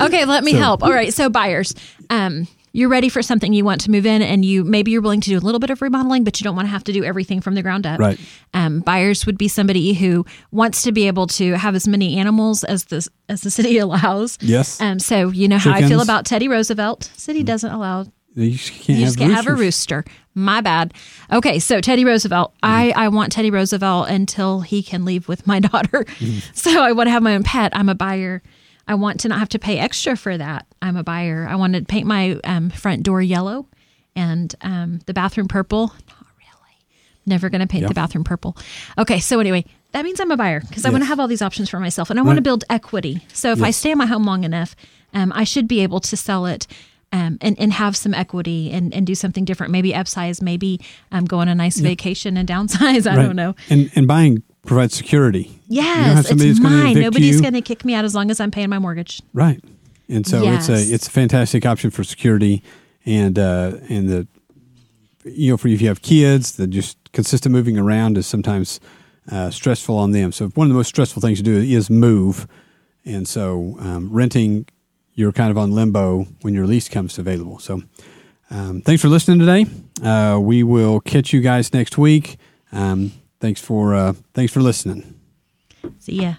Okay, 0.01 0.25
let 0.25 0.43
me 0.43 0.53
So- 0.53 0.59
help. 0.59 0.83
All 0.83 0.93
right, 0.93 1.15
so 1.15 1.29
buyers, 1.31 1.75
um, 2.11 2.49
you're 2.73 2.89
ready 2.89 3.09
for 3.09 3.23
something 3.23 3.53
you 3.53 3.65
want 3.65 3.83
to 3.83 3.91
move 3.91 4.05
in, 4.07 4.21
and 4.23 4.45
you 4.45 4.65
maybe 4.65 4.91
you're 4.91 5.03
willing 5.03 5.21
to 5.21 5.31
do 5.31 5.39
a 5.39 5.41
little 5.41 5.61
bit 5.61 5.71
of 5.71 5.81
remodeling, 5.81 6.25
but 6.25 6.41
you 6.41 6.45
don't 6.45 6.57
want 6.57 6.67
to 6.67 6.71
have 6.71 6.83
to 6.85 6.93
do 6.93 7.05
everything 7.05 7.41
from 7.41 7.55
the 7.55 7.63
ground 7.63 7.87
up. 7.87 8.01
Right. 8.01 8.19
Um, 8.55 8.81
buyers 8.81 9.27
would 9.27 9.39
be 9.39 9.47
somebody 9.47 9.93
who 9.93 10.25
wants 10.51 10.83
to 10.83 10.93
be 10.93 11.07
able 11.07 11.27
to 11.29 11.53
have 11.53 11.75
as 11.77 11.87
many 11.87 12.17
animals 12.19 12.65
as 12.65 12.85
the 12.87 13.07
as 13.29 13.43
the 13.43 13.51
city 13.59 13.79
allows. 13.79 14.39
Yes. 14.41 14.81
Um, 14.81 14.99
so 14.99 15.29
you 15.29 15.47
know 15.49 15.59
how 15.59 15.71
I 15.73 15.87
feel 15.87 16.01
about 16.01 16.25
Teddy 16.27 16.49
Roosevelt. 16.49 17.13
City 17.17 17.43
doesn't 17.45 17.71
allow 17.71 18.07
You 18.35 18.51
just 18.53 18.73
can't, 18.73 18.99
you 18.99 19.05
have, 19.05 19.17
can't 19.17 19.33
have 19.35 19.47
a 19.47 19.55
rooster. 19.55 20.05
My 20.35 20.61
bad. 20.63 20.95
Okay, 21.31 21.59
so 21.59 21.81
Teddy 21.81 22.05
Roosevelt. 22.05 22.55
I, 22.63 22.93
I 22.97 23.09
want 23.09 23.33
Teddy 23.33 23.51
Roosevelt 23.51 24.09
until 24.09 24.61
he 24.63 24.83
can 24.83 25.05
leave 25.05 25.29
with 25.29 25.47
my 25.47 25.61
daughter. 25.69 26.07
So 26.55 26.83
I 26.83 26.93
want 26.93 27.09
to 27.09 27.11
have 27.13 27.23
my 27.23 27.35
own 27.35 27.43
pet. 27.43 27.73
I'm 27.77 27.89
a 27.89 27.95
buyer. 27.95 28.43
I 28.89 28.95
want 28.95 29.21
to 29.21 29.29
not 29.29 29.39
have 29.39 29.51
to 29.51 29.59
pay 29.59 29.79
extra 29.79 30.17
for 30.17 30.37
that. 30.39 30.67
I'm 30.81 30.97
a 30.97 31.05
buyer. 31.05 31.47
I 31.49 31.55
want 31.57 31.75
to 31.75 31.83
paint 31.85 32.07
my 32.07 32.41
um, 32.45 32.71
front 32.71 33.03
door 33.03 33.21
yellow 33.23 33.67
and 34.17 34.55
um, 34.63 35.01
the 35.07 35.15
bathroom 35.15 35.49
purple. 35.49 35.89
Not 36.09 36.27
really. 36.39 36.77
Never 37.27 37.49
going 37.51 37.61
to 37.61 37.67
paint 37.67 37.83
Yeah. 37.83 37.89
the 37.89 37.95
bathroom 37.95 38.25
purple. 38.25 38.57
Okay, 38.99 39.21
so 39.21 39.39
anyway, 39.39 39.65
that 39.93 40.05
means 40.05 40.19
I'm 40.19 40.31
a 40.31 40.37
buyer 40.37 40.61
because 40.61 40.85
I 40.87 40.91
want 40.91 41.03
to 41.03 41.07
have 41.07 41.21
all 41.21 41.29
these 41.29 41.43
options 41.43 41.69
for 41.69 41.79
myself 41.79 42.09
and 42.11 42.19
I 42.19 42.23
want 42.23 42.37
to 42.39 42.43
build 42.43 42.65
equity. 42.71 43.25
So 43.33 43.53
if 43.53 43.63
I 43.63 43.71
stay 43.71 43.91
in 43.91 43.99
my 43.99 44.07
home 44.07 44.25
long 44.25 44.45
enough, 44.45 44.75
um, 45.15 45.31
I 45.35 45.45
should 45.45 45.69
be 45.69 45.81
able 45.81 46.01
to 46.01 46.17
sell 46.17 46.47
it 46.47 46.67
um, 47.13 47.39
and, 47.41 47.59
and 47.61 47.73
have 47.73 47.97
some 47.97 48.15
equity 48.15 48.71
and, 48.73 48.93
and 48.95 49.07
do 49.07 49.15
something 49.15 49.45
different. 49.45 49.71
Maybe 49.73 49.93
upsize, 49.93 50.41
maybe 50.43 50.81
um, 51.13 51.25
go 51.27 51.39
on 51.39 51.49
a 51.49 51.55
nice 51.55 51.79
vacation 51.79 52.37
and 52.37 52.49
downsize. 52.49 53.07
I 53.11 53.17
Right. 53.17 53.25
don't 53.27 53.37
know. 53.37 53.55
And 53.71 53.91
and 53.95 54.07
buying 54.09 54.43
provides 54.67 54.95
security. 54.95 55.51
You 55.69 55.83
don't 55.83 55.91
have 55.93 56.17
Yes, 56.31 56.31
it's 56.43 56.61
mine. 56.61 56.99
Nobody's 56.99 57.41
going 57.41 57.55
to 57.55 57.61
kick 57.63 57.85
me 57.85 57.95
out 57.95 58.05
as 58.05 58.15
long 58.15 58.31
as 58.31 58.41
I'm 58.41 58.51
paying 58.51 58.71
my 58.71 58.79
mortgage. 58.79 59.21
Right. 59.33 59.61
And 60.09 60.27
so 60.27 60.43
Yes. 60.43 60.69
it's 60.69 60.91
a 60.91 60.95
it's 60.95 61.07
a 61.09 61.11
fantastic 61.11 61.65
option 61.67 61.91
for 61.91 62.05
security 62.05 62.63
and 63.05 63.39
uh 63.39 63.73
and 63.89 64.09
the 64.09 64.29
you 65.25 65.51
know 65.51 65.57
for 65.57 65.69
if 65.69 65.81
you 65.81 65.89
have 65.89 66.03
kids 66.03 66.53
the 66.57 66.67
just 66.67 66.97
consistent 67.13 67.53
moving 67.53 67.79
around 67.79 68.17
is 68.19 68.27
sometimes 68.27 68.81
uh, 69.31 69.51
stressful 69.51 69.97
on 69.97 70.11
them. 70.11 70.33
So 70.33 70.49
one 70.49 70.67
of 70.67 70.71
the 70.71 70.75
most 70.77 70.89
stressful 70.89 71.21
things 71.23 71.39
to 71.39 71.45
do 71.45 71.57
is 71.57 71.89
move. 71.89 72.49
And 73.05 73.27
so 73.29 73.77
um, 73.79 74.09
renting 74.11 74.67
you're 75.23 75.33
kind 75.33 75.51
of 75.51 75.57
on 75.57 75.73
limbo 75.73 76.27
when 76.43 76.53
your 76.53 76.67
lease 76.67 76.89
comes 76.89 77.17
available. 77.17 77.61
So 77.61 77.83
um, 78.51 78.83
thanks 78.83 79.01
for 79.01 79.09
listening 79.09 79.39
today. 79.39 79.67
Uh, 80.03 80.39
we 80.41 80.63
will 80.65 81.01
catch 81.01 81.33
you 81.33 81.41
guys 81.41 81.73
next 81.73 81.97
week. 81.97 82.37
Um, 82.73 83.13
thanks 83.41 83.61
for 83.61 83.95
uh, 83.95 84.15
thanks 84.35 84.53
for 84.53 84.61
listening. 84.61 85.19
See 85.99 86.23
ya. 86.23 86.35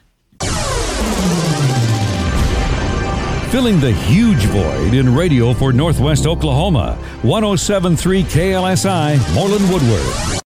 filling 3.53 3.79
the 3.79 3.91
huge 3.91 4.45
void 4.47 4.95
in 4.95 5.13
radio 5.13 5.53
for 5.53 5.71
Northwest 5.71 6.25
Oklahoma. 6.25 6.95
1073 7.21 8.23
KLSI, 8.23 9.15
Mooreland 9.35 9.71
Woodward. 9.71 10.42